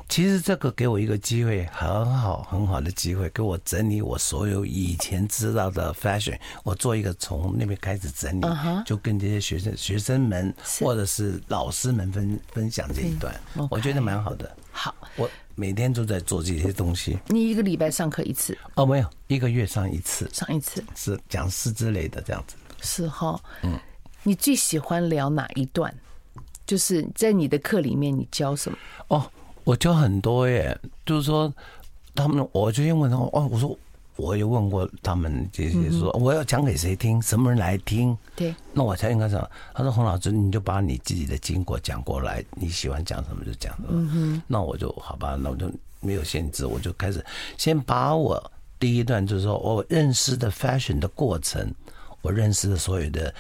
[0.08, 8.45] 其实这个给我一个机会，很好很好的机会，给我整理我所有以前知道的 fashion，我做一个从那边开始整理，
[8.86, 13.34] 就跟这些学生学生们或者是老师们分分享这一段，
[13.71, 14.56] 我觉得蛮好的。
[14.71, 17.17] 好，我每天都在做这些东西。
[17.30, 18.56] 你一个礼拜上课一次？
[18.76, 22.56] 哦，没有，一个月上一次，上一次是讲师之类的这样子。
[22.80, 23.80] 是哈，嗯，
[24.21, 25.91] 你最喜欢聊哪一段？
[26.65, 28.78] 就是在你的课里面，你教什么？
[29.10, 29.32] 哦，
[29.63, 30.78] 我教很多耶。
[31.06, 31.54] 就是说，
[32.15, 33.78] 他们，我最近问他们，哦，我说，
[34.15, 38.17] 我也问过他们这些，说我要讲给谁听，什么人来听？
[38.36, 38.56] 对。
[38.73, 44.41] 那我才应该讲，他说洪老师，你就把你自己的经过讲过来，你喜欢讲什么就讲什么。
[44.47, 47.23] 那我就好吧，那我就没有限制，我就开始
[47.58, 51.71] 先把我第一段就是说我认识的 fashion 的过程，
[52.21, 53.32] 我认识的所有的。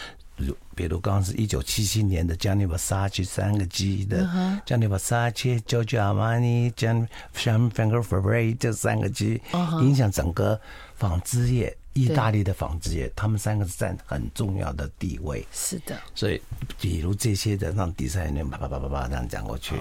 [0.75, 4.25] 比如刚刚是一九七七年的 Gianni Versace 三个 G 的
[4.65, 9.41] Gianni Versace、Giorgio Armani、Jean Franco Ferrari 这三个 G
[9.81, 10.59] 影响整个
[10.97, 15.45] 纺织业，意大利的纺织业，他们三个是占很重要的地位。
[15.53, 16.41] 是的，所以
[16.79, 19.75] 比如这些的让比赛人啪啪啪啪啪这样讲过去。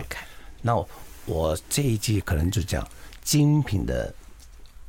[0.62, 0.74] 那
[1.26, 2.86] 我这一季可能就讲
[3.22, 4.14] 精品的。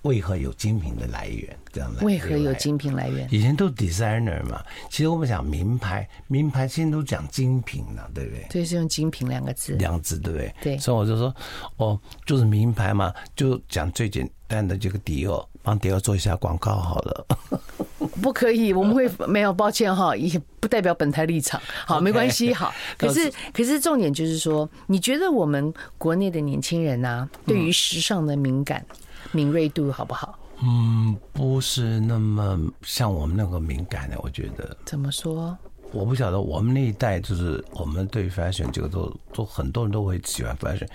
[0.06, 1.58] 为何有精品的来源？
[1.74, 3.28] 这样的为何有精品来源？
[3.32, 8.46] 以前都 designer 嘛，其实我们讲名牌，名牌现在都讲精品了，对不对？
[8.50, 10.56] 对，是用精品两个字，两个字对不对？
[10.62, 11.36] 对，所以我就说，
[11.78, 17.28] 哦，就是名牌嘛，就讲最简单的这个迪奥，帮迪奥做一下广告好了。
[18.22, 21.60] 不可以，我们会没有，抱歉哈，也不代表本台立场。
[21.86, 22.72] 好，没关系，好。
[22.96, 28.86] 可是，可是重点就是说，你觉得我们国内的年轻人啊，对于时尚的敏感？
[29.32, 30.38] 敏锐度好不好？
[30.62, 34.78] 嗯，不是那么像我们那个敏感的，我觉得。
[34.86, 35.58] 怎么说？
[35.92, 40.88] 我不晓得我们那一代就是我们对 fashion 这个都都很多人都会喜欢 fashion，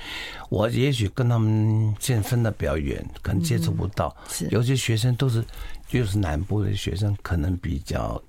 [0.50, 4.14] 我也许跟他们现在分的比较远，可能接触不到。
[4.28, 5.42] 是，有些学生都是
[5.88, 8.20] 就是南部的学生，可能比较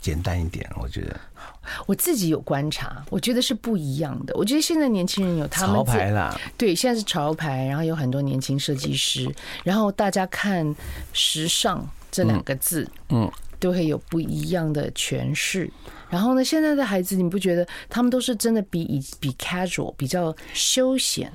[0.00, 1.18] 简单一点，我觉得。
[1.86, 4.34] 我自己有观察，我觉得是不一样的。
[4.36, 10.74] 我觉得现在年轻人有他们潮牌啦，对，现在是潮牌，然后有很多年轻设计师，然后大家看
[11.12, 15.70] 时尚这两个字，嗯，都会有不一样的诠释。
[16.08, 21.32] 然后呢，现在的孩子，你不觉得他们都是真的比以比 casual 比较休闲？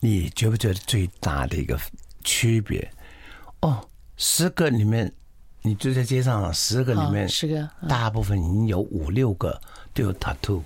[0.00, 1.78] 你觉不觉得最大的一个
[2.22, 2.90] 区别？
[3.60, 5.12] 哦，十个里面。
[5.66, 9.58] 你就在街上，十个里面，十个，大部分已经有五六个
[9.94, 10.60] 都有 tattoo。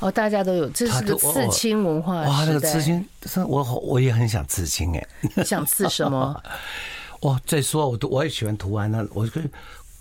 [0.00, 2.20] 哦，大家都有，这是个刺青文化。
[2.20, 3.02] 哇，那个刺青，
[3.46, 5.08] 我我也很想刺青哎。
[5.34, 6.38] 你想刺什么？
[7.22, 9.44] 哇，再说我都我也喜欢图案，那我可以。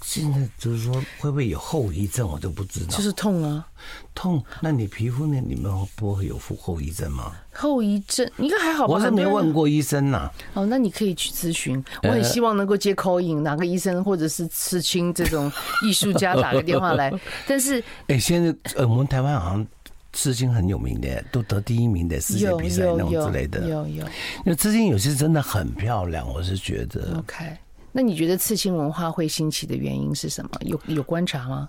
[0.04, 2.28] 现在就是说，会不会有后遗症？
[2.28, 2.96] 我都不知道。
[2.96, 3.68] 就是痛啊，
[4.14, 4.42] 痛。
[4.62, 5.42] 那你皮肤呢？
[5.46, 7.34] 你们不会有后后遗症吗？
[7.52, 8.94] 后遗症应该还好吧？
[8.94, 10.32] 我是没问过医生呐。
[10.54, 11.84] 哦，那你可以去咨询。
[12.04, 15.52] 我很希望能够接 call in，哪个医生或者是刺青这种
[15.84, 17.12] 艺术家打个电话来。
[17.48, 19.68] 但是，哎，现在呃，我们台湾好像
[20.14, 23.68] 刺青很有名的，都得第一名的世界比赛那种之类的。
[23.68, 24.06] 有有。
[24.46, 27.18] 那刺青有些真的很漂亮，我是觉得。
[27.18, 27.58] OK。
[27.98, 30.52] 那你觉得刺青文化会兴起的原因是什么？
[30.62, 31.68] 有有观察吗？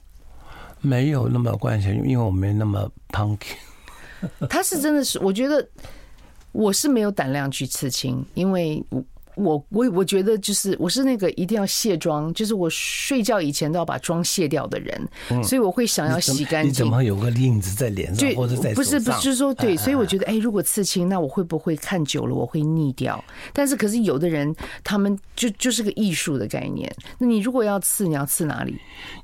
[0.82, 3.38] 没有那么关系，因为我没那么 punk。
[4.46, 5.66] 他是真的是，我觉得
[6.52, 9.02] 我是没有胆量去刺青，因为我。
[9.38, 15.09] 我我我觉得就是我是那个一定要卸妆，就是我睡觉以前都要把妆卸掉的人，
[15.42, 16.70] 所以我会想要洗干净。
[16.70, 18.74] 你怎么有个印子在脸上或者在？
[18.74, 23.22] 不是不是说对，所以我觉得哎，如果刺青，那我会不会看久了我会腻掉？
[23.53, 26.92] 但是可是有的人他们就就是个艺术的概念。
[27.18, 28.77] 那你如果要刺，你要刺哪里？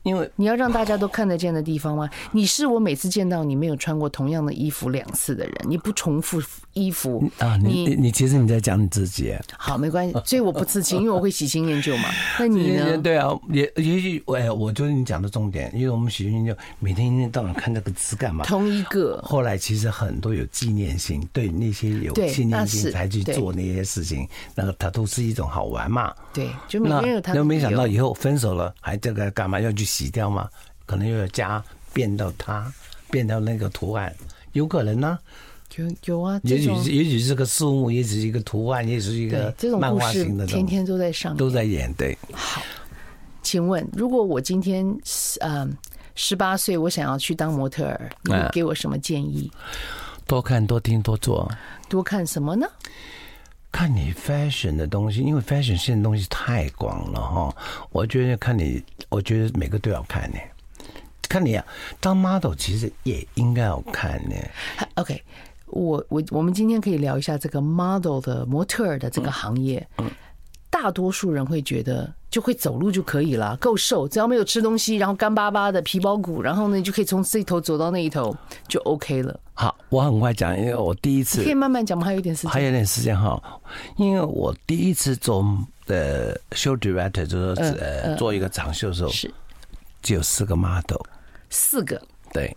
[0.04, 2.08] 因为你要让大家都看得见的地方吗？
[2.32, 6.40] 你是我每次见到你没有穿过同样的衣服两次的人，你不重复
[6.74, 7.56] 衣服啊？
[7.56, 9.34] 你你其实你在讲你自己。
[9.56, 10.03] 好，没关系。
[10.24, 12.08] 所以我不刺青，因为我会喜新厌旧嘛。
[12.38, 12.96] 那你呢？
[13.02, 18.44] 对啊，也也许哎，我就是你讲的重点，因为我们喜新厌旧，每天一天到晚看那个字干嘛？
[18.44, 19.20] 同一个。
[19.22, 26.14] 后来其实很多有纪念性，对那些有纪念性才去做那些事情，那个它都是一种好玩嘛。
[26.32, 27.32] 对，就每天有他。
[27.32, 30.48] 那没想到以后分手了，还这个干嘛要去洗掉嘛？
[30.86, 31.62] 可能又要加
[31.92, 32.70] 变到它，
[33.10, 34.14] 变到那个图案，
[34.52, 35.18] 有可能呢。
[35.76, 41.92] 有有啊，也许也许是个树木，也许是一个图案，也许是一个漫画型的，天天都在上，都在演。
[41.94, 42.62] 对，好，
[43.42, 44.86] 请问，如果我今天
[45.40, 45.76] 嗯
[46.14, 49.50] 十八岁，我想要去当模特儿，你给我什么建议？
[50.26, 51.50] 多看多听多做。
[51.88, 52.66] 多看什么呢？
[53.70, 57.56] 看你 fashion 的东西，因为 fashion 现在东西太广了哈。
[57.90, 60.38] 我觉得看你，我觉得每个都要看呢。
[61.28, 61.66] 看你啊，
[61.98, 64.36] 当 model 其实也应该要看呢。
[64.94, 65.20] OK。
[65.74, 69.86] 我我我们今天可以聊一下这个 model 的模特儿的这个行业。
[69.98, 70.10] 嗯
[70.70, 79.38] 大多数人会觉得就会走路就可以了，够瘦，只要没有吃东西，然后干巴巴的皮包骨，然后呢就可以从这一头走到那一头就 OK 了。
[79.54, 82.04] 好，我很快讲，因为我第一次可以慢慢讲吗？
[82.04, 83.40] 还有一点时间，还有点时间哈。
[83.96, 85.46] 因为我第一次做
[85.86, 89.32] 呃 show director 就是呃做一个长秀的时候，是
[90.02, 91.00] 只有四个 model，
[91.50, 92.54] 四个对。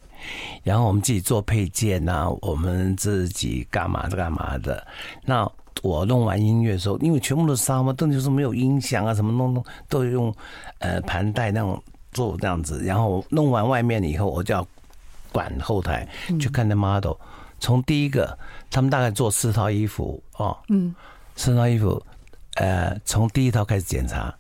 [0.64, 4.86] 然后我们自己做配件呐、啊，我们自己干嘛的干嘛的。
[5.24, 5.50] 那
[5.82, 10.34] 我弄完音乐的时候，因为全部都是沙漠，都就是没有音响啊，什么弄弄都用
[10.80, 12.84] 呃盘带那种做这样子。
[12.84, 14.68] 然后弄完外面以后，我就要
[15.32, 16.08] 管后台
[16.40, 17.14] 去看那 model。
[17.60, 18.38] 从第一个，
[18.70, 20.94] 他们大概做四套衣服哦，嗯，
[21.36, 22.00] 四套衣服，
[22.56, 24.34] 呃，从第一套开始检查，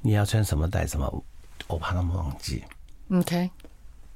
[0.00, 1.24] 你要穿什么带什么，
[1.68, 2.62] 我怕他们忘记。
[3.12, 3.50] OK。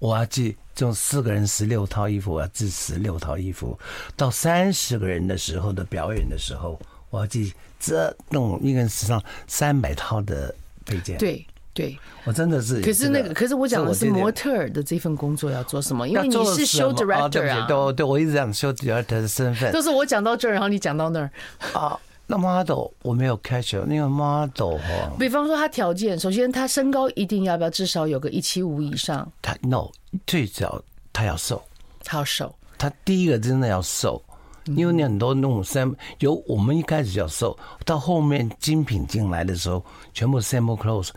[0.00, 3.76] 我要记，这种四个人十六套衣服，我要制十六套衣服。
[4.14, 6.78] 到三十个人的时候的表演的时候，
[7.10, 10.54] 我要记这弄一个人身上三百套的
[10.86, 11.18] 配件。
[11.18, 12.80] 对对，我真的是。
[12.80, 16.06] 可是那个，可是我讲的是模特儿的这份工作要做什么？
[16.06, 17.66] 因为你是 show director 啊。
[17.66, 19.72] 对对，我一直讲 show director 的身份。
[19.72, 21.28] 都是我讲到这儿，然后你讲到那儿。
[21.72, 21.98] 啊。
[22.30, 29.26] 那 model 我没有 catch 那个 model 哈，比方说他条件，首先他身高一定要不要至少有个一七五以上？
[29.40, 29.90] 他 no
[30.26, 31.62] 最早他要瘦，
[32.04, 32.54] 他要瘦。
[32.76, 34.22] 他第一个真的要瘦，
[34.66, 41.08] 因为你很多那种 sam 有我们一开始要瘦，到后面精品进来的时候，全部 sample clothes，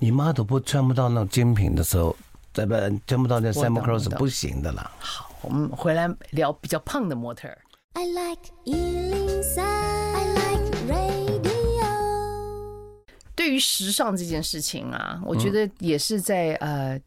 [0.00, 2.16] 你 model 不穿不到那种精品的时候，
[2.52, 2.74] 再不
[3.06, 4.90] 穿不到那 sample clothes 不行的啦。
[4.98, 7.56] 好，我们回来聊比较胖的模特儿。
[7.94, 10.35] I like 103。
[13.56, 17.00] 于时尚这件事情啊，我觉得也是在呃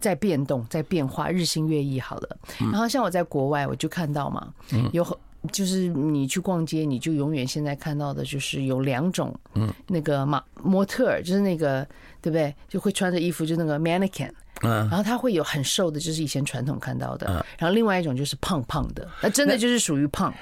[0.00, 2.00] 在变动，在变化，日新月异。
[2.00, 4.52] 好了，然后像我在国外，我就看到嘛，
[4.92, 5.16] 有很
[5.52, 11.86] 就是你去逛街，你就永远现在看到的就是有两种，嗯，那个模模特儿，就是那个
[12.20, 12.54] 对不对？
[12.68, 14.30] 就会穿着衣服，就那个 mannequin，
[14.62, 20.32] 嗯，然后他会有很瘦的，就是以前传统看到的，然后另外一种就是胖胖的，那真的就是属于胖。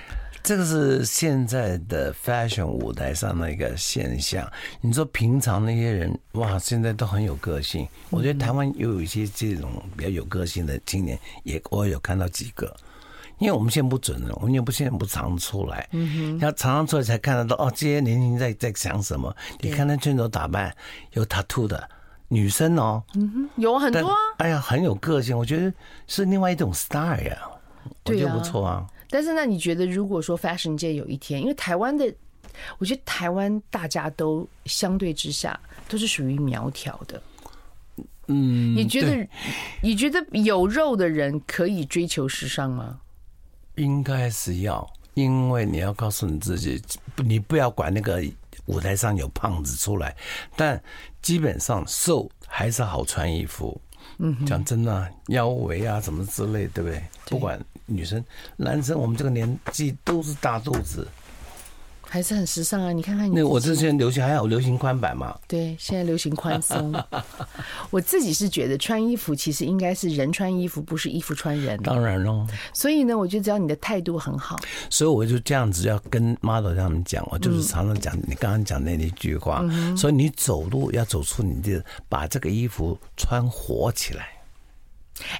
[0.45, 4.47] 这个是现在的 fashion 舞台上的一个现象。
[4.83, 7.89] 你说平常那些人哇，现在都很有个性。
[8.11, 12.77] 我觉得台湾又有一些这种比较有个性的青年，也我有看到几个。
[13.39, 17.73] 因为我们现在不准了，我们也不现在不常出来，嗯哼，要常常出来才看得到哦。
[17.75, 19.35] 这些年轻人在在想什么？
[19.61, 20.73] 你看他穿着打扮，
[21.15, 21.89] 有 tattoo 的
[22.29, 24.15] 女生哦，嗯哼，有很多啊。
[24.37, 25.73] 哎呀，很有个性，我觉得
[26.07, 27.39] 是另外一种 style 呀，
[28.05, 28.87] 我觉得不错啊。
[29.15, 32.13] 但是那你觉得，如果说 fashion 界有一天，因为台湾的，
[32.79, 35.57] 我觉得台湾大家都相对之下
[35.89, 37.23] 都是属于苗条的，
[38.27, 39.25] 嗯，你觉得
[39.81, 42.99] 你觉得有肉的人可以追求时尚吗？
[43.77, 44.85] 应该是要，
[45.15, 46.83] 因为你要告诉你自己，
[47.19, 48.21] 你不要管那个
[48.67, 50.17] 舞台上有胖子出来，
[50.57, 50.83] 但
[51.23, 53.81] 基本上瘦还是好穿衣服。
[54.19, 57.03] 嗯，讲真的啊，腰围啊什么之类，对不对？
[57.27, 57.59] 不管。
[57.87, 58.25] 女生、
[58.57, 61.07] 男生，我们这个年纪都是大肚子，
[62.15, 62.93] 还是很时尚啊！
[62.93, 65.37] 你看看你，那我之前流行还有流行宽版嘛？
[65.49, 66.95] 对，现在流行宽松。
[67.91, 71.77] 我自己是觉得穿衣服其实应该是人穿衣服，不是衣服穿人。
[71.83, 72.47] 当然喽。
[72.73, 74.57] 所以呢，我觉得只要你的态度很好，
[74.89, 79.65] 所以我就这样子要跟 model 他们讲，我就是常常讲你刚刚讲的那一句话。
[79.97, 84.29] 所以你走路要走出你的，把这个衣服穿活起来。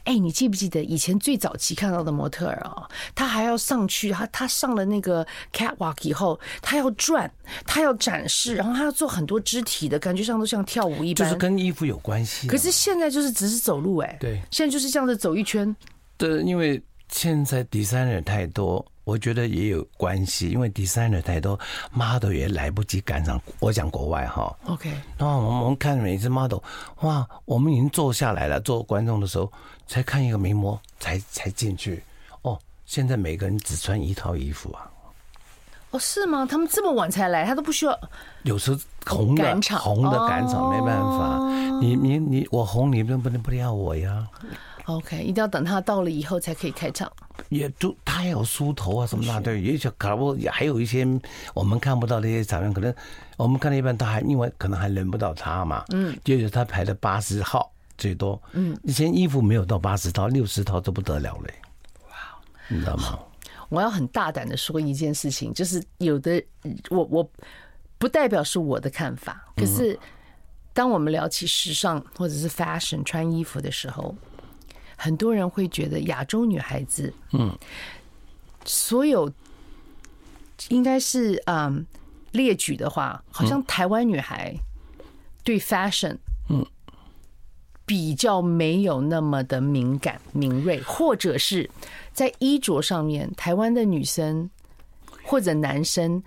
[0.05, 2.89] 哎，你记不记得以前最早期看到的模特儿啊？
[3.15, 7.31] 他还要上去，他他上了那个 catwalk 以后，他要转，
[7.67, 12.47] 他要展示，然后他要做很多肢体的感觉上都像跳舞一般，就是跟衣服有关系。
[12.47, 15.75] 可是现在就是只是走路，哎，对，现在就是这样子走一圈。
[16.17, 16.81] 对，因为
[17.15, 18.85] 现在 designer 太多。
[19.05, 21.59] 我觉得也有关系，因为 designer 太多
[21.93, 23.41] ，model 也来不及赶上。
[23.61, 24.91] 我讲国外哈，OK。
[25.19, 26.59] 那我们看每一只 model，
[27.03, 29.53] 哇，我们已经坐下来了，做观众的时候
[29.87, 32.03] 才看一个名模，才才进去。
[32.43, 34.91] 哦，现在每个人只穿一套衣服啊。
[35.91, 36.47] 哦，是吗？
[36.51, 37.97] 他们这么晚才来，他都不需要。
[38.45, 39.45] 有时候红的
[39.79, 41.39] 红的赶场没办法，
[41.79, 44.27] 你你你我红，你能不能不要我呀。
[44.87, 47.11] OK，一定要等他到了以后才可以开场。
[47.49, 51.07] 也就他也有梳头啊什么的，对，也许可能也还有一些
[51.55, 52.95] 我们看不到的一些场面，可能
[53.37, 55.85] 我们看到一半，他还因为可能还轮不到他嘛。
[55.89, 58.41] 嗯，就是他排的八十号最多。
[58.53, 61.55] 嗯，以前衣服没有到八十套，六十套都不得了嘞。
[62.11, 62.17] 哇，
[62.69, 63.19] 你知道吗？
[63.71, 66.43] 我要很大胆的说一件事情，就是有的
[66.91, 67.31] 我我
[67.97, 69.99] 不代表是我的看法，可是
[70.75, 74.15] 当我们聊起时尚或者是 fashion 穿衣服的时候。
[74.97, 77.57] 很多人会觉得亚洲女孩子，嗯，
[78.65, 79.31] 所有
[80.69, 81.85] 应该是嗯
[82.33, 84.55] 列举的话，好像台湾女孩
[85.43, 86.17] 对 fashion，
[86.49, 86.65] 嗯，
[87.85, 91.69] 比较没有那么的敏感敏锐，或者是
[92.13, 94.49] 在衣着上面，台湾的女生
[95.25, 96.23] 或者男生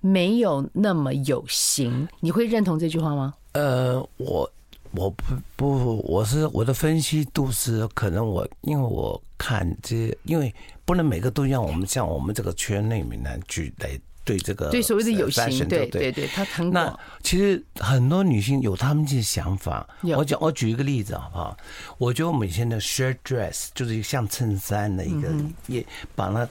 [0.00, 2.08] 没有那么有型。
[2.20, 3.34] 你会认同这句话吗？
[3.52, 4.50] 呃，我。
[4.96, 5.24] 我不
[5.54, 10.52] 不，我是我的分析度是可能我因为我看这，因为
[10.84, 13.90] 不能每个都让我们像我们这个圈内面来去来
[14.24, 19.86] 对这个对所谓的有型，对对对，他很那其实很多女性有她们这些想法。
[20.16, 21.56] 我讲我举一个例子好不好？
[21.98, 25.28] 我觉得我们以前的 shirt dress 就是像衬衫的一个，
[25.68, 26.48] 也把它。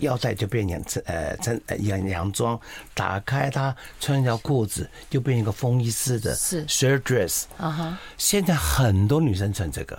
[0.00, 2.58] 腰带就变成衬呃衬洋洋装，
[2.94, 7.98] 打开它穿一条裤子就变一个风衣式的 shirt dress 啊哈。
[8.18, 9.98] 现在很多女生穿这个，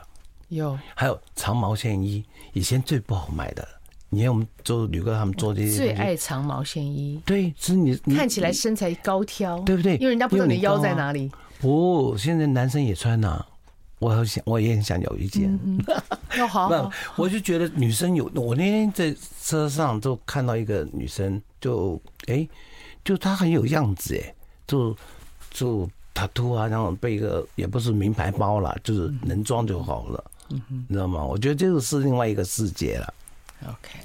[0.50, 2.24] 有还有长毛线衣，
[2.54, 3.68] 以前最不好买的。
[4.10, 7.22] 你看我们做旅客他们做这些，最爱长毛线衣。
[7.26, 9.96] 对，是你看起来身材高挑，对不对？
[9.96, 11.32] 因为人家不知道你的腰在哪里。
[11.60, 13.48] 不，现在男生也穿呐、啊。
[14.02, 15.58] 我想，我也很想有一件。
[16.36, 16.90] 要 好，那。
[17.16, 18.26] 我就觉得女生有。
[18.34, 22.48] 我那天在车上就看到一个女生，就哎，
[23.06, 24.34] 就她很有样子哎，
[24.66, 24.98] 就
[25.52, 30.32] 就 tattoo 啊，然后背一个也不是名牌包了，就是能装就好了。
[30.50, 31.24] 嗯哼，你知道吗？
[31.24, 33.14] 我觉得这个是另外一个世界了。
[33.68, 34.00] OK，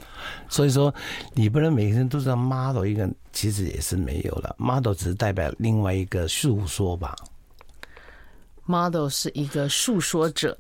[0.51, 0.95] 所以说
[1.33, 4.55] 你不能每个人都是 model 一个，其实也是没有了。
[4.59, 7.17] model 只是代表另外一个诉说吧。
[8.67, 10.59] Model 是一个诉说者，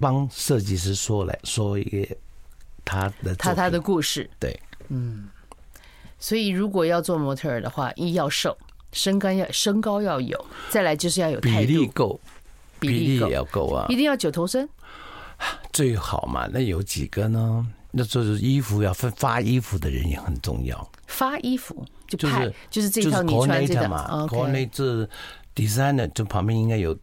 [0.00, 2.16] 帮设计师说来说一个
[2.82, 4.28] 他的他他的故事。
[4.40, 5.28] 对，嗯，
[6.18, 8.56] 所以如果要做模特儿的话，一要瘦，
[8.92, 12.18] 身高要身高要有，再来就是要有比例够，
[12.80, 14.66] 比例也要够啊，一定要九头身，
[15.74, 16.48] 最好嘛。
[16.50, 17.66] 那有几个呢？
[17.90, 20.90] 那就是衣服要分发衣服的人也很重要。
[21.06, 25.06] 发衣服就就是就是这套你穿这个嘛，国内这
[25.54, 26.96] designer 就旁边应该有。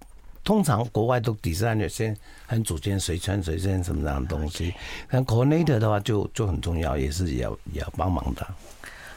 [0.50, 4.74] 通常国外都 designer 先很主见谁穿谁身什么样的东西，
[5.08, 8.48] 但 coordinator 的话就就很重要，也是也要也要帮忙的。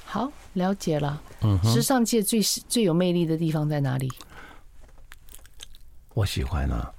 [0.04, 1.18] 好，了解了。
[1.40, 4.12] 嗯，时尚界最最有魅力的地方在哪里？
[6.12, 6.92] 我喜欢啊。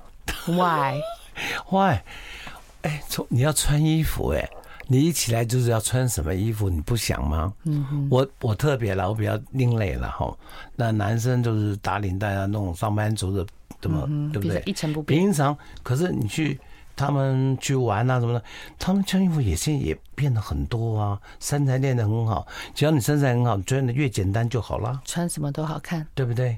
[0.48, 2.00] Why？Why？
[2.82, 4.50] 哎，从你要穿衣服哎。
[4.86, 7.54] 你一起来就是要穿什么衣服，你不想吗？
[7.64, 10.36] 嗯哼，我我特别了，我比较另类了哈。
[10.76, 13.46] 那男生就是打领带啊，那种上班族的，
[13.84, 14.64] 怎么、嗯、对不对？
[14.66, 15.20] 一成不变。
[15.20, 16.58] 平常可是你去
[16.96, 18.44] 他们去玩啊什么的，
[18.80, 22.48] 他们穿衣服也现在也变得很多啊，身材练得很好。
[22.74, 25.02] 只要你身材很好，穿的越简单就好了。
[25.04, 26.58] 穿什么都好看，对不对？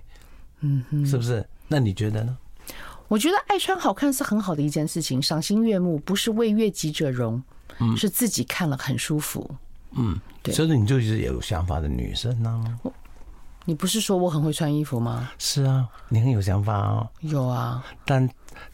[0.59, 1.43] 嗯哼，是不是？
[1.67, 2.37] 那你觉得呢？
[3.07, 7.41] 我觉得爱穿好看是很好的一件事情，赏心悦目，不是为悦己者容。
[7.79, 9.53] 嗯，是自己看了很舒服。
[9.91, 12.79] 嗯，对，所以你就是有想法的女生呢。
[13.65, 15.29] 你不是说我很会穿衣服吗？
[15.37, 17.09] 是啊，你很有想法啊。
[17.21, 18.29] 有啊，但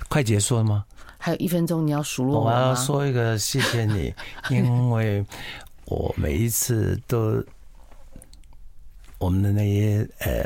[0.09, 0.85] 快结束了吗？
[1.17, 2.51] 还有一分钟，你要数落我吗？
[2.51, 4.13] 我要说一个谢谢你，
[4.49, 5.25] 因为
[5.85, 7.43] 我每一次都
[9.17, 10.45] 我们的那些呃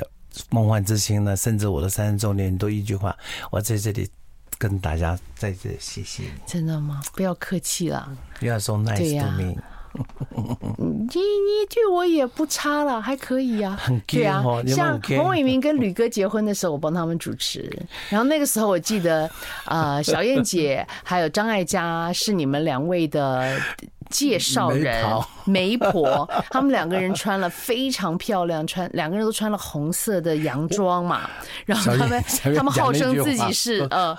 [0.50, 3.16] 梦幻之星呢，甚至我的三十周年都一句话，
[3.52, 4.10] 我在这里。
[4.58, 7.02] 跟大家在这谢谢你，真的吗？
[7.14, 8.18] 不要客气了。
[8.40, 9.58] Are so nice to me。
[10.78, 13.78] 你你对我也不差了，还可以啊。
[13.80, 17.72] 很对啊，像洪伟明跟吕哥结婚的时候，我帮他们主持。
[18.10, 19.30] 然后那个时候我记得，
[19.66, 23.58] 啊，小燕姐还有张艾嘉是你们两位的。
[24.12, 25.04] 介绍人
[25.46, 31.28] 媒婆，他们两个人穿了非常漂亮，穿两个人都穿了红色的洋装嘛，
[31.66, 32.24] 然后他们
[32.56, 34.16] 他们号称自己是呃，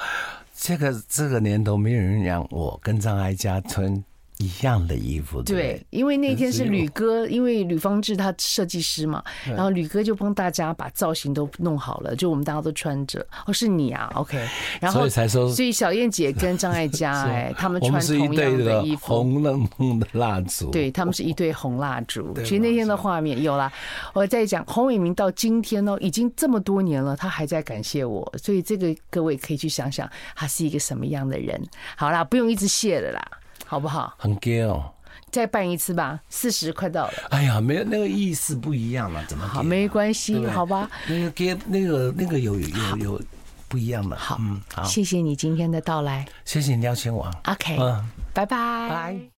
[0.55, 4.05] 这个这个年头没有人让我跟张艾嘉穿。
[4.39, 13.27] 一样的衣服，对，对，因为那天是吕哥，因为吕方志他设计师嘛，然后吕哥就帮大家把造型都弄好了，就我们大家都穿着。
[13.47, 14.37] 哦，是你啊，OK。
[14.79, 22.35] 然后所以才说，所以小燕姐跟张艾嘉， 哎，他们穿同样的衣服，红冷冷的蜡烛，对，他们是一对红蜡烛。
[22.45, 23.73] 其实那天的画面有啦，
[24.13, 31.59] 我在讲洪伟明到今天哦，已经这么多年了，他还在感谢我，所以这个各位可以去想想，他是一个什么样的人。
[31.97, 33.23] 好啦，不用一直谢了啦。
[33.65, 34.15] 好不好？
[34.19, 34.93] 很 gay 哦，
[35.31, 37.13] 再办一次吧，四十快到了。
[37.31, 39.49] 哎呀，没有那个意思不一样了，怎么、啊？
[39.55, 40.91] 好，没关系，好吧。
[41.09, 43.23] 那个 gay，那个那个有有有
[43.69, 44.17] 不一样的。
[44.17, 47.31] 好，嗯，好，谢谢你今天的到来，谢谢你邀请我。
[47.45, 48.57] OK，嗯，拜拜，
[48.89, 49.31] 拜。